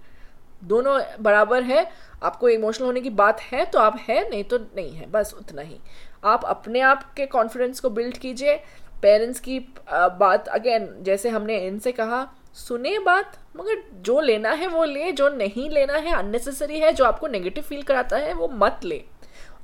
दोनों 0.64 1.00
बराबर 1.20 1.64
है, 1.64 1.86
आपको 2.24 2.50
इमोशनल 2.50 2.86
होने 2.86 3.02
की 3.02 3.10
बात 3.12 3.40
है 3.42 3.66
तो 3.66 3.80
आप 3.80 3.98
है, 4.00 4.30
नहीं 4.30 4.44
तो 4.44 4.58
नहीं 4.58 4.92
है, 4.92 5.10
बस 5.12 5.34
उतना 5.34 5.62
ही। 5.62 5.78
आप 6.26 6.44
अपने 6.46 6.80
आप 6.82 7.04
के 7.14 7.26
कॉन्फिडेंस 7.28 7.80
को 7.80 7.90
बिल्ड 7.90 8.18
कीजिए 8.18 8.56
पेरेंट्स 9.02 9.40
की 9.40 9.60
बात 9.90 10.48
अगेन 10.50 10.88
जैसे 11.02 11.30
हमने 11.30 11.58
इनसे 11.58 11.92
कहा, 11.92 12.28
सुने 12.58 12.98
बात, 13.00 13.38
मगर 13.58 13.82
जो 14.02 14.20
लेना 14.22 14.52
है 14.52 14.68
वो 14.68 14.84
ले, 14.86 15.12
जो 15.12 15.30
नहीं 15.30 15.70
लेना 15.70 15.94
है 15.96 16.16
अननेसेसरी 16.16 16.80
है, 16.80 16.92
जो 16.94 17.06
आपको 17.06 17.28
नेगेटिव 17.28 17.64
फील 17.64 17.82
कराता 17.84 18.18
है, 18.18 18.34
वो 18.34 18.48
मत 18.56 18.80
ले। 18.84 19.04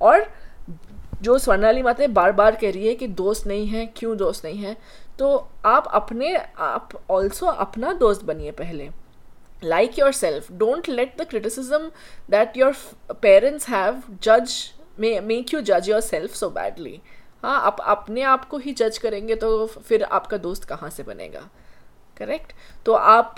और 0.01 0.25
जो 1.21 1.37
स्वर्णाली 1.37 1.81
माता 1.83 2.07
बार 2.09 2.31
बार 2.31 2.55
कह 2.55 2.71
रही 2.71 2.87
है 2.87 2.95
कि 2.95 3.07
दोस्त 3.07 3.47
नहीं 3.47 3.67
है, 3.67 3.85
क्यों 3.87 4.17
दोस्त 4.17 4.45
नहीं 4.45 4.57
है 4.57 4.75
तो 5.19 5.47
आप 5.65 5.87
अपने 5.93 6.35
आप 6.59 6.89
ऑल्सो 7.09 7.45
अपना 7.45 7.93
दोस्त 7.93 8.23
बनिए 8.23 8.51
पहले। 8.51 8.89
Like 9.63 9.99
your 9.99 10.11
self 10.11 10.51
don't 10.51 10.89
let 10.89 11.17
the 11.21 11.25
criticism 11.29 11.91
that 12.29 12.57
your 12.57 12.75
parents 13.21 13.69
have 13.69 14.01
जज 14.23 14.55
मेक 14.99 15.53
यू 15.53 15.61
जज 15.61 15.89
योर 15.89 16.01
सेल्फ 16.01 16.33
सो 16.33 16.49
बैडली 16.49 16.99
हाँ 17.43 17.61
आप 17.61 17.77
अपने 17.79 18.21
आप 18.23 18.45
को 18.45 18.57
ही 18.57 18.73
जज 18.73 18.97
करेंगे 18.97 19.35
तो 19.35 19.65
फिर 19.67 20.03
आपका 20.03 20.37
दोस्त 20.37 20.63
कहाँ 20.63 20.89
से 20.89 21.03
बनेगा? 21.03 21.41
करेक्ट 22.17 22.53
तो 22.85 22.93
आप 22.93 23.35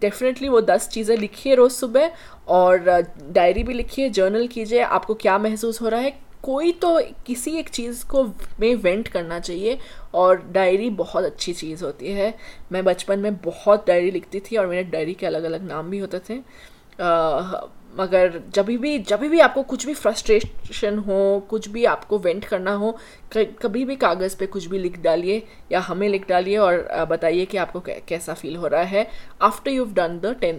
डेफिनेटली 0.00 0.48
uh, 0.48 0.52
वो 0.54 0.60
दस 0.60 0.88
चीज़ें 0.88 1.16
लिखिए 1.16 1.54
रोज़ 1.54 1.72
सुबह 1.72 2.12
और 2.48 2.78
डायरी 3.22 3.60
uh, 3.60 3.66
भी 3.66 3.74
लिखिए 3.74 4.08
जर्नल 4.10 4.46
कीजिए 4.46 4.82
आपको 4.82 5.14
क्या 5.14 5.38
महसूस 5.38 5.80
हो 5.82 5.88
रहा 5.88 6.00
है? 6.00 6.27
कोई 6.42 6.72
तो 6.72 6.98
किसी 7.26 7.50
एक 7.58 7.68
चीज़ 7.68 8.04
को 8.06 8.24
में 8.60 8.74
वेंट 8.74 9.08
करना 9.08 9.38
चाहिए 9.40 9.78
और 10.14 10.42
डायरी 10.52 10.90
बहुत 10.90 11.24
अच्छी 11.24 11.52
चीज़ 11.52 11.84
होती 11.84 12.12
है। 12.12 12.34
मैं 12.72 12.84
बचपन 12.84 13.18
में 13.18 13.36
बहुत 13.36 13.86
डायरी 13.86 14.10
लिखती 14.10 14.40
थी 14.40 14.56
और 14.56 14.66
मेरे 14.66 14.84
डायरी 14.84 15.14
के 15.14 15.26
अलग 15.26 15.44
अलग 15.44 15.66
नाम 15.68 15.90
भी 15.90 15.98
होते 15.98 16.18
थे। 16.28 16.38
मगर 17.98 18.40
जब 18.54 18.66
भी 18.76 18.98
जब 19.00 19.20
भी 19.20 19.38
आपको 19.40 19.62
कुछ 19.62 19.86
भी 19.86 19.94
फ्रस्ट्रेशन 19.94 20.98
हो, 20.98 21.46
कुछ 21.50 21.68
भी 21.68 21.84
आपको 21.86 22.18
वेंट 22.18 22.44
करना 22.44 22.72
हो 22.74 22.96
कभी 23.36 23.84
भी 23.84 23.96
कागज़ 23.96 24.36
पे 24.38 24.46
कुछ 24.46 24.66
भी 24.66 24.78
लिख 24.78 24.98
डालिए 25.00 25.42
या 25.72 25.80
हमें 25.80 26.08
लिख 26.08 26.28
डालिए 26.28 26.56
और 26.58 27.06
बताइए 27.10 27.44
कि 27.46 27.56
आपको 27.56 27.80
कैसा 28.08 28.34
फील 28.34 28.56
हो 28.56 28.66
रहा 28.66 28.82
है 28.82 29.06
after 29.42 29.70
you 29.70 29.84
done 29.94 30.18
the 30.18 30.34
ten 30.40 30.58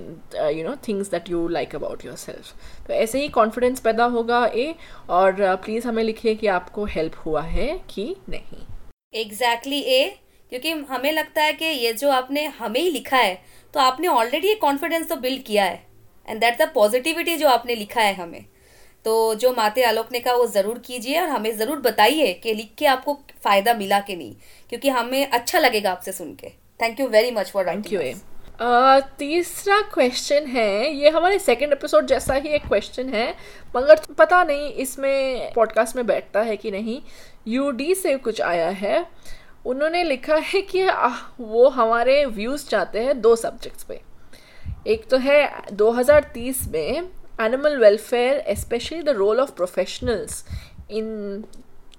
you 0.57 0.67
know 0.67 0.75
things 0.87 1.11
that 1.11 1.29
you 1.29 1.47
like 1.47 1.75
about 1.75 2.05
yourself 2.17 2.87
तो 2.87 2.93
ऐसे 2.93 3.21
ही 3.21 3.27
कॉन्फिडेंस 3.29 3.79
पैदा 3.79 4.05
होगा 4.07 4.45
ए, 4.45 4.73
और 5.09 5.55
प्लीज़ 5.55 5.87
हमें 5.87 6.03
लिखिए 6.03 6.35
कि 6.35 6.47
आपको 6.49 6.85
हेल्प 6.85 7.15
हुआ 7.25 7.41
है 7.41 7.67
कि 7.89 8.15
नहीं। 8.29 8.65
एग्जैक्टली 9.13 9.79
exactly 9.79 9.93
ए 9.93 10.17
क्योंकि 10.51 10.71
हमें 10.89 11.11
लगता 11.11 11.41
है 11.43 11.53
कि 11.53 11.65
ये 11.65 11.93
जो 11.93 12.09
आपने 12.11 12.45
हमें 12.59 12.79
ही 12.79 12.89
लिखा 12.89 13.17
है 13.17 13.35
तो 13.73 13.79
आपने 13.79 14.07
ऑलरेडी 14.07 14.47
ये 14.47 14.55
कॉन्फिडेंस 14.55 15.07
तो 15.09 15.15
बिल्ड 15.17 15.43
किया 15.43 15.63
है। 15.63 15.88
एंड 16.29 16.39
दैट 16.41 16.61
द 16.61 16.69
पॉजिटिविटी 16.73 17.35
जो 17.37 17.47
आपने 17.49 17.75
लिखा 17.75 18.01
है 18.01 18.13
हमें। 18.15 18.45
तो 19.05 19.35
जो 19.35 19.51
माते 19.53 19.83
आलोक 19.83 20.11
ने 20.11 20.19
कहा 20.19 20.33
वो 20.35 20.45
ज़रूर 20.47 20.79
कीजिए 20.79 21.19
और 21.21 21.27
हमें 21.29 21.55
ज़रूर 21.57 21.79
बताइए 21.81 22.33
कि 22.33 22.53
लिख 22.53 22.73
के 22.77 22.85
आपको 22.87 23.13
फ़ायदा 23.43 23.73
मिला 23.73 23.99
कि 23.99 24.15
नहीं 24.15 24.33
क्योंकि 24.69 24.89
हमें 24.89 25.25
अच्छा 25.27 25.59
लगेगा 25.59 25.91
आपसे 25.91 26.11
सुन 26.11 26.33
के। 26.35 26.49
Thank 26.79 26.99
you 26.99 27.07
very 27.09 27.31
much 27.31 27.51
for 27.51 27.67
thank 27.67 27.93
you 27.93 28.01
तीसरा 29.19 29.79
क्वेश्चन 29.93 30.45
है 30.47 30.93
ये 30.93 31.09
हमारे 31.09 31.37
सेकंड 31.39 31.73
एपिसोड 31.73 32.07
जैसा 32.07 32.33
ही 32.33 32.49
एक 32.49 32.65
क्वेश्चन 32.67 33.09
है 33.09 33.27
मगर 33.75 33.99
पता 34.17 34.43
नहीं 34.43 34.71
इसमें 34.75 35.51
पॉडकास्ट 35.55 35.95
में 35.95 36.05
बैठता 36.07 36.41
है 36.41 36.57
कि 36.57 36.71
नहीं। 36.71 36.99
यूडी 37.47 37.93
से 37.95 38.15
कुछ 38.17 38.41
आया 38.41 38.69
है। 38.71 39.05
उन्होंने 39.65 40.03
लिखा 40.03 40.35
है 40.35 40.61
कि 40.61 40.81
आ, 40.81 41.09
वो 41.39 41.67
हमारे 41.69 42.23
व्यूज़ 42.27 42.67
चाहते 42.69 42.99
हैं 42.99 43.19
दो 43.21 43.35
सब्जेक्ट्स 43.35 43.83
पे। 43.83 43.99
एक 44.87 45.07
तो 45.09 45.17
है 45.17 45.39
2030 45.73 46.67
में 46.67 47.09
animal 47.41 47.77
welfare 47.77 48.43
specially 48.55 49.01
the 49.01 49.09
role 49.15 49.39
of 49.39 49.51
professionals 49.55 50.43
in 50.91 51.43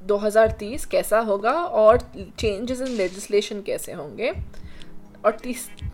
2030 0.09 0.85
कैसा 0.85 1.19
होगा 1.21 1.53
और 1.53 1.99
चेंजेस 2.39 2.81
इन 2.81 2.89
लेजिस्लेशन 2.89 3.61
कैसे 3.63 3.93
होंगे 3.93 4.33
और 5.25 5.37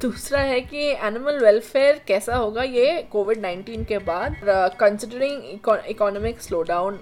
दूसरा 0.03 0.41
है 0.41 0.61
कि 0.63 0.85
एनिमल 1.07 1.39
वेलफेयर 1.39 2.01
कैसा 2.09 2.37
होगा 2.37 2.63
ये 2.63 3.03
कोविड 3.13 3.41
नाइन्टीन 3.41 3.85
के 3.85 3.99
बाद 4.05 4.37
कंसिडरिंग 4.81 5.89
इकोनॉमिक 5.89 6.41
स्लो 6.41 6.63
डाउन 6.63 7.01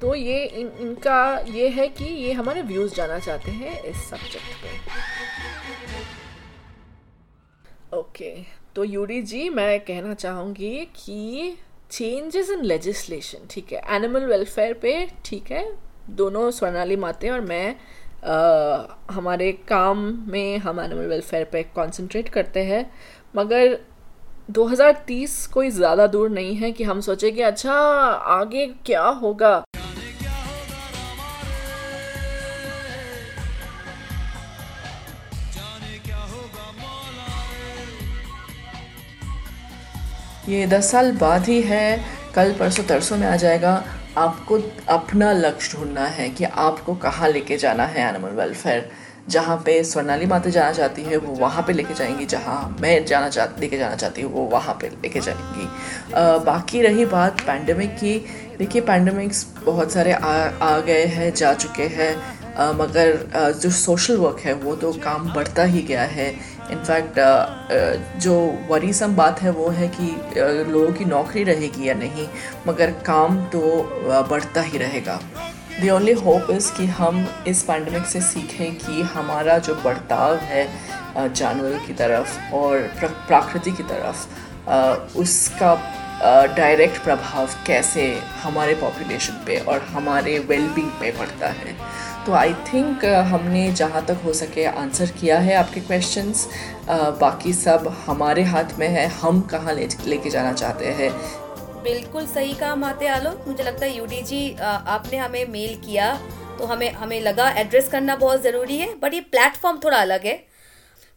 तो 0.00 0.14
ये 0.14 0.44
इन, 0.44 0.72
इनका 0.80 1.38
ये 1.48 1.68
है 1.68 1.88
कि 1.90 2.04
ये 2.04 2.32
हमारे 2.32 2.62
व्यूज़ 2.64 2.94
जाना 2.94 3.18
चाहते 3.18 3.50
हैं 3.52 3.80
इस 3.82 4.08
सब्जेक्ट 4.10 4.62
पे 4.62 5.22
ओके 7.96 8.30
okay. 8.30 8.63
तो 8.76 8.84
यूडी 8.84 9.20
जी 9.22 9.48
मैं 9.48 9.80
कहना 9.80 10.14
चाहूँगी 10.14 10.78
कि 10.96 11.56
चेंजेस 11.90 12.50
इन 12.50 12.64
लेजिस्लेशन 12.64 13.46
ठीक 13.50 13.72
है? 13.72 13.82
एनिमल 13.96 14.24
वेलफेयर 14.26 14.72
पे 14.72 14.94
ठीक 15.24 15.50
है? 15.50 15.64
दोनों 16.10 16.50
स्वर्णाली 16.50 16.96
माते 16.96 17.28
और 17.30 17.40
मैं 17.40 17.76
आ, 18.24 18.96
हमारे 19.10 19.50
काम 19.68 19.98
में 20.28 20.58
हम 20.58 20.80
एनिमल 20.80 21.06
वेलफेयर 21.06 21.44
पे 21.44 21.62
कंसंट्रेट 21.76 22.28
करते 22.28 22.62
हैं। 22.64 22.90
मगर 23.36 23.78
2030 24.50 25.46
कोई 25.46 25.70
ज़्यादा 25.70 26.06
दूर 26.06 26.30
नहीं 26.30 26.54
है 26.56 26.72
कि 26.72 26.84
हम 26.84 27.00
सोचें 27.00 27.34
कि 27.34 27.42
अच्छा 27.42 27.74
आगे 28.38 28.66
क्या 28.86 29.04
होगा? 29.22 29.62
ये 40.48 40.66
दस 40.66 40.90
साल 40.90 41.10
बाद 41.12 41.46
ही 41.46 41.60
है। 41.62 42.00
कल 42.34 42.52
परसों 42.52 42.84
तरसों 42.84 43.16
में 43.16 43.26
आ 43.26 43.36
जाएगा। 43.36 43.82
आपको 44.18 44.58
अपना 44.88 45.32
लक्ष्य 45.32 45.78
ढूंढना 45.78 46.04
है 46.06 46.28
कि 46.28 46.44
आपको 46.44 46.94
कहाँ 46.94 47.28
लेके 47.28 47.56
जाना 47.56 47.84
है 47.84 48.08
एनिमल 48.08 48.30
वेलफेयर 48.30 48.90
जहाँ 49.28 49.56
पे 49.56 49.82
स्वर्णाली 49.84 50.26
माता 50.26 50.50
जाना 50.50 50.72
चाहती 50.72 51.02
है 51.02 51.16
वो 51.16 51.34
वहाँ 51.34 51.62
पे 51.66 51.72
लेके 51.72 51.94
जाएँगी। 51.94 52.26
जहाँ 52.26 52.76
मैं 52.80 53.04
जाना 53.06 53.28
चाह 53.28 53.60
लेके 53.60 53.78
जाना 53.78 53.96
चाहती 53.96 54.22
हूँ 54.22 54.32
वो 54.32 54.44
वहाँ 54.44 54.74
पे 54.80 54.88
लेके 54.88 55.20
जाएँगी। 55.20 55.68
आ, 56.14 56.38
बाकी 56.38 56.82
रही 56.82 57.04
बात 57.06 57.40
पैंडमिक 57.40 57.94
की। 57.94 58.18
देखिए 58.58 58.82
पैंडमिक्स 58.82 59.46
बहुत 59.64 59.92
सारे 59.92 60.12
आ 60.12 60.32
आ 60.62 60.78
गए 60.80 61.04
हैं 61.06 61.34
जा 61.34 61.54
चुके 61.54 61.86
हैं। 61.94 62.14
मगर 62.74 63.30
आ, 63.36 63.50
जो 63.50 63.70
सोशल 63.70 64.16
वर्क 64.16 64.40
है 64.40 64.52
वो 64.54 64.74
तो 64.76 64.92
काम 65.04 65.32
बढ़ता 65.34 65.64
ही 65.64 65.82
गया 65.82 66.02
है। 66.02 66.34
इनफैक्ट 66.70 68.20
जो 68.20 68.34
वरीसम 68.68 69.16
बात 69.16 69.40
है 69.42 69.50
वो 69.50 69.68
है 69.70 69.88
कि 69.96 70.06
लोगों 70.70 70.92
की 70.92 71.04
नौकरी 71.04 71.44
रहेगी 71.44 71.88
या 71.88 71.94
नहीं, 71.94 72.26
मगर 72.68 72.90
काम 73.06 73.42
तो 73.46 73.60
बढ़ता 74.30 74.60
ही 74.60 74.78
रहेगा। 74.78 75.20
दी 75.80 75.90
ओनली 75.90 76.12
होप 76.14 76.50
इज़ 76.50 76.72
कि 76.72 76.86
हम 76.96 77.26
इस 77.48 77.62
पैंडमिक 77.62 78.06
से 78.06 78.20
सीखें 78.22 78.74
कि 78.76 79.02
हमारा 79.14 79.58
जो 79.58 79.74
बर्ताव 79.74 80.36
है 80.44 80.66
जानवरों 81.16 81.78
की 81.86 81.92
तरफ़ 81.92 82.54
और 82.54 82.80
प्रकृति 83.00 83.72
की 83.72 83.82
तरफ़ 83.82 85.18
उसका 85.18 85.74
डायरेक्ट 86.56 87.02
प्रभाव 87.04 87.48
कैसे 87.66 88.02
हमारे 88.42 88.74
पॉपुलेशन 88.74 89.42
पे 89.46 89.56
और 89.58 89.80
हमारे 89.88 90.38
वेलबींग 90.48 90.90
पे 91.00 91.10
पड़ता 91.18 91.48
है। 91.48 91.76
तो 92.26 92.32
आई 92.32 92.52
थिंक 92.66 93.04
हमने 93.30 93.70
जहाँ 93.72 94.04
तक 94.06 94.20
हो 94.24 94.32
सके 94.34 94.64
आंसर 94.66 95.10
किया 95.20 95.38
है 95.38 95.54
आपके 95.54 95.80
क्वेश्चंस 95.80 96.46
बाकी 97.20 97.52
सब 97.54 97.88
हमारे 98.06 98.42
हाथ 98.44 98.78
में 98.78 98.88
है, 98.88 99.06
हम 99.08 99.40
कहाँ 99.50 99.74
ले, 99.74 99.88
लेके 100.06 100.30
जाना 100.30 100.52
चाहते 100.52 100.92
हैं? 100.92 101.10
बिल्कुल 101.82 102.26
सही 102.26 102.52
कहा 102.54 102.74
माते 102.76 103.06
आलो। 103.08 103.30
मुझे 103.46 103.62
लगता 103.62 103.86
है 103.86 103.96
यूडी 103.96 104.22
जी 104.22 104.50
आपने 104.60 105.16
हमें 105.18 105.44
मेल 105.48 105.76
किया 105.84 106.12
तो 106.58 106.66
हमें 106.66 106.90
हमें 106.94 107.20
लगा 107.20 107.50
एड्रेस 107.58 107.88
करना 107.88 108.16
बहुत 108.16 108.42
ज़रूरी 108.42 108.76
है 108.78 108.94
बट 109.00 109.14
ये 109.14 109.20
प्लेटफॉर्म 109.30 109.78
थोड़ा 109.84 109.98
अलग 109.98 110.24
है। 110.26 110.36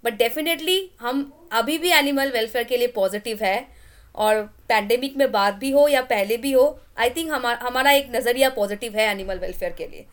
बट 0.03 0.17
डेफिनेटली 0.17 0.79
हम 1.01 1.31
अभी 1.53 1.77
भी 1.77 1.91
एनिमल 1.93 2.31
वेलफेयर 2.31 2.65
के 2.65 2.77
लिए 2.77 2.87
पॉजिटिव 2.95 3.39
है, 3.41 3.67
और 4.15 4.49
पैंडेमिक 4.69 5.17
में 5.17 5.31
बाद 5.31 5.53
भी 5.55 5.71
हो 5.71 5.87
या 5.87 6.01
पहले 6.01 6.37
भी 6.37 6.51
हो 6.51 6.79
आई 6.97 7.09
थिंक 7.09 7.31
हमा, 7.31 7.53
हमारा 7.53 7.91
एक 7.91 8.15
नज़रिया 8.15 8.49
पॉजिटिव 8.49 8.95
है 8.95 9.09
एनिमल 9.11 9.39
वेलफेयर 9.39 9.73
के 9.73 9.87
लिए। 9.87 10.05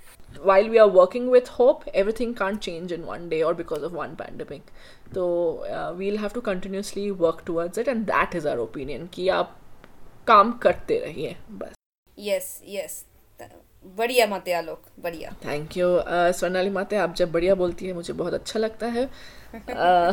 While 0.44 0.68
we 0.70 0.78
are 0.78 0.88
working 0.90 1.30
with 1.30 1.48
hope 1.50 1.88
everything 2.20 2.34
can't 2.34 2.60
change 2.60 2.92
in 2.92 3.02
one 3.04 3.28
day 3.28 3.40
और 3.42 3.54
बिकॉज़ 3.54 3.84
ऑफ़ 3.84 3.92
वन 3.92 4.14
पैंडमिक 4.14 4.62
तो 5.14 5.24
we 5.96 6.16
have 6.16 6.30
to 6.34 6.40
continuously 6.40 7.10
work 7.10 7.42
towards 7.46 7.78
it 7.78 7.88
and 7.88 8.04
that 8.06 8.34
is 8.34 8.48
our 8.48 8.58
opinion 8.58 9.06
कि 9.06 9.28
आप 9.28 9.56
काम 10.26 10.52
करते 10.58 10.98
रहिए 10.98 11.36
बस। 11.50 11.74
यस 12.18 12.60
यस 12.68 13.04
बढ़िया 13.96 14.26
माते 14.26 14.52
आलोक 14.52 14.82
बढ़िया। 15.00 15.30
थैंक 15.44 15.76
यू 15.76 15.86
uh, 15.86 16.30
स्वर्णाली 16.32 16.70
माते 16.70 16.96
आप 16.96 17.14
जब 17.14 17.32
बढ़िया 17.32 17.54
बोलती 17.54 17.86
है 17.86 17.92
मुझे 17.92 18.12
बहुत 18.12 18.34
अच्छा 18.34 18.58
लगता 18.58 18.86
है। 18.86 19.08
Uh, 19.54 20.12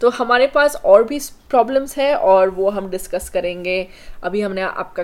तो 0.00 0.10
हमारे 0.10 0.46
पास 0.46 0.76
और 0.76 1.04
भी 1.04 1.18
प्रॉब्लम्स 1.50 1.96
है 1.98 2.14
और 2.16 2.50
वो 2.50 2.70
हम 2.70 2.90
डिस्कस 2.90 3.28
करेंगे। 3.28 3.86
अभी 4.22 4.40
हमने 4.40 4.62
आपका 4.62 5.02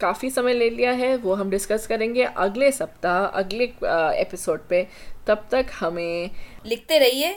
काफ़ी 0.00 0.30
समय 0.30 0.54
ले 0.54 0.68
लिया 0.70 0.92
है, 0.92 1.16
वो 1.16 1.34
हम 1.34 1.50
डिस्कस 1.50 1.86
करेंगे 1.86 2.24
अगले 2.24 2.70
सप्ताह, 2.72 3.24
अगले 3.24 3.64
एपिसोड 4.20 4.66
पे। 4.68 4.86
तब 5.26 5.46
तक 5.52 5.66
हमें 5.74 6.30
लिखते 6.66 6.98
रहिए 6.98 7.36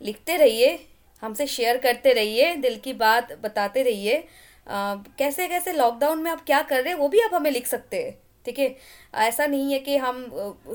लिखते 0.00 0.36
रहिए, 0.36 0.78
हमसे 1.22 1.46
शेयर 1.46 1.76
करते 1.76 2.12
रहिए, 2.12 2.54
दिल 2.56 2.76
की 2.76 2.92
बात 2.94 3.32
बताते 3.42 3.82
रहिए। 3.82 4.22
कैसे 4.66 5.46
कैसे 5.48 5.72
लॉकडाउन 5.72 6.22
में 6.22 6.30
आप 6.30 6.44
क्या 6.46 6.60
कर 6.62 6.82
रहे 6.82 6.92
हैं, 6.92 6.98
वो 7.00 7.08
भी 7.08 7.20
आप 7.20 7.34
हमें 7.34 7.50
लिख 7.50 7.66
सकते 7.66 8.02
हैं। 8.02 8.18
ठीक 8.48 8.58
है? 8.58 8.74
ऐसा 9.14 9.46
नहीं 9.46 9.72
है 9.72 9.78
कि 9.78 9.96
हम 9.96 10.24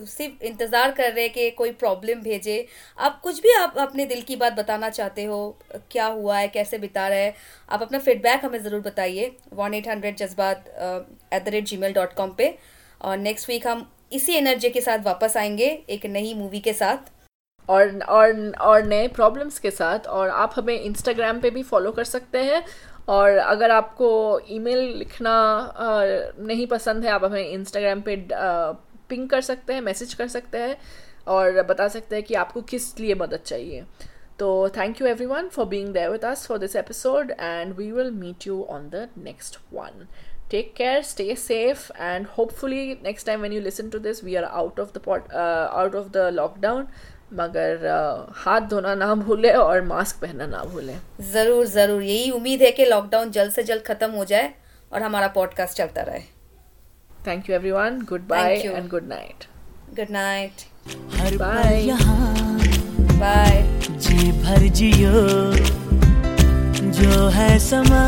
सिर्फ़ 0.08 0.44
इंतज़ार 0.46 0.92
कर 0.92 1.12
रहे 1.12 1.24
हैं 1.24 1.32
कि 1.34 1.50
कोई 1.52 1.72
प्रॉब्लम 1.74 2.22
भेजे। 2.22 2.66
आप 2.98 3.20
कुछ 3.24 3.42
भी 3.42 3.54
आप 3.54 3.78
अपने 3.80 4.06
दिल 4.06 4.22
की 4.22 4.36
बात 4.36 4.54
बताना 4.54 4.90
चाहते 4.92 5.24
हो, 5.24 5.40
क्या 5.92 6.06
हुआ 6.08 6.38
है, 6.38 6.48
कैसे 6.50 6.78
बिता 6.78 7.08
रहे 7.08 7.24
हैं, 7.24 7.34
आप 7.70 7.82
अपना 7.82 8.00
फीडबैक 8.00 8.46
हमें 8.46 8.62
ज़रूर 8.64 8.82
बताइए। 8.82 9.32
One 9.54 9.74
eight 9.74 9.88
hundred 9.88 10.18
Jazbaat 10.18 10.68
at 11.34 11.44
the 11.44 11.50
rate 11.50 11.66
gmail 11.78 11.94
dot 11.94 12.14
com 12.14 12.30
पर 12.32 12.54
और 13.02 13.18
नेक्स्ट 13.20 13.50
वीक 13.50 13.68
हम 13.68 13.90
इसी 14.14 14.34
एनर्जी 14.34 14.70
के 14.70 14.82
साथ 14.82 15.00
वापस 15.06 15.38
आएँगे, 15.38 15.68
एक 15.90 16.06
नई 16.08 16.34
मूवी 16.34 16.60
के 16.60 16.74
साथ। 16.74 17.12
और 17.70 18.00
और 18.04 18.52
और 18.62 18.86
नए 18.86 19.08
प्रॉब्लम्स 19.08 19.60
के 19.60 19.72
साथ। 19.72 20.08
और 20.08 20.30
आप 20.30 20.54
हमें 20.56 20.80
इंस्टाग्राम 20.80 21.40
पे 21.42 21.50
भी 21.50 21.64
फॉलो 21.64 21.92
कर 21.92 22.04
सकते 22.04 22.38
हैं। 22.44 22.64
और 23.10 23.38
अगर 23.38 23.72
आपको 23.72 24.42
ईमेल 24.50 24.80
लिखना 24.80 25.74
नहीं 26.40 26.68
पसंद 26.68 27.06
है 27.06 27.12
आप 27.12 27.24
हमें 27.24 27.50
इंस्टाग्राम 27.50 28.02
पे 28.02 28.28
पिंग 29.10 29.30
कर 29.30 29.42
सकते 29.42 29.74
हैं 29.74 29.82
मैसेज 29.82 30.14
कर 30.14 30.28
सकते 30.28 30.58
हैं 30.58 30.78
और 31.28 31.62
बता 31.64 31.88
सकते 31.88 32.16
हैं 32.16 32.26
कि 32.26 32.34
आपको 32.34 32.62
किस 32.62 33.00
लिए 33.00 33.16
मदद 33.16 33.40
चाहिए। 33.46 33.84
तो 34.40 34.70
thank 34.70 35.02
you 35.02 35.08
everyone 35.26 35.48
for 35.48 35.66
being 35.66 35.94
there 35.94 36.10
with 36.10 36.26
us 36.26 36.48
for 36.48 36.58
this 36.58 36.76
episode 36.76 37.32
and 37.32 37.76
we 37.76 37.92
will 37.92 38.12
meet 38.12 38.48
you 38.48 38.64
on 38.64 38.90
the 38.90 39.10
next 39.18 39.60
one 39.74 40.08
stay 40.54 41.34
safe 41.36 41.84
and 42.08 42.28
hopefully 42.28 42.82
next 43.04 43.24
time 43.24 43.42
when 43.42 43.52
you 43.52 43.62
listen 43.62 43.88
to 43.90 44.00
this 44.00 44.20
we 44.24 44.34
are 44.38 44.50
out 44.62 44.82
of 44.84 44.92
the 44.94 45.00
pot 45.00 45.32
uh, 45.34 45.68
out 45.82 45.96
of 45.96 46.12
the 46.12 46.26
lockdown. 46.32 46.84
मगर 47.36 47.88
हाथ 48.36 48.62
धोना 48.70 48.94
ना 48.96 49.14
भूले 49.16 49.52
और 49.54 49.82
mask 49.86 50.16
पहनना 50.22 50.46
ना 50.48 50.64
भूले। 50.66 50.94
ज़रूर 51.32 51.66
ज़रूर। 51.68 52.02
यही 52.04 52.30
उम्मीद 52.32 52.62
है 52.62 52.72
कि 52.72 52.86
लॉकडाउन 52.86 53.32
जल्द 53.32 53.52
से 53.52 53.64
जल्द 53.64 53.84
ख़त्म 53.88 54.12
हो 54.12 54.26
जाए 54.26 54.54
और 54.94 55.02
हमारा 55.02 55.28
पॉडकास्ट 55.36 55.78
चलता 55.78 56.02
रहे। 56.02 56.20
Thank 57.28 57.50
you 57.50 57.56
everyone 57.56 58.02
goodbye 58.28 58.56
and 58.56 58.90
good 58.90 59.08
night 59.10 59.46
good 59.98 60.12
night 60.12 60.56
bye 61.38 61.88
bye 63.20 63.62
जी 63.90 64.32
भर 64.42 64.68
जियो 64.72 65.22
जो 66.94 67.28
है 67.30 67.58
समा। 67.60 68.04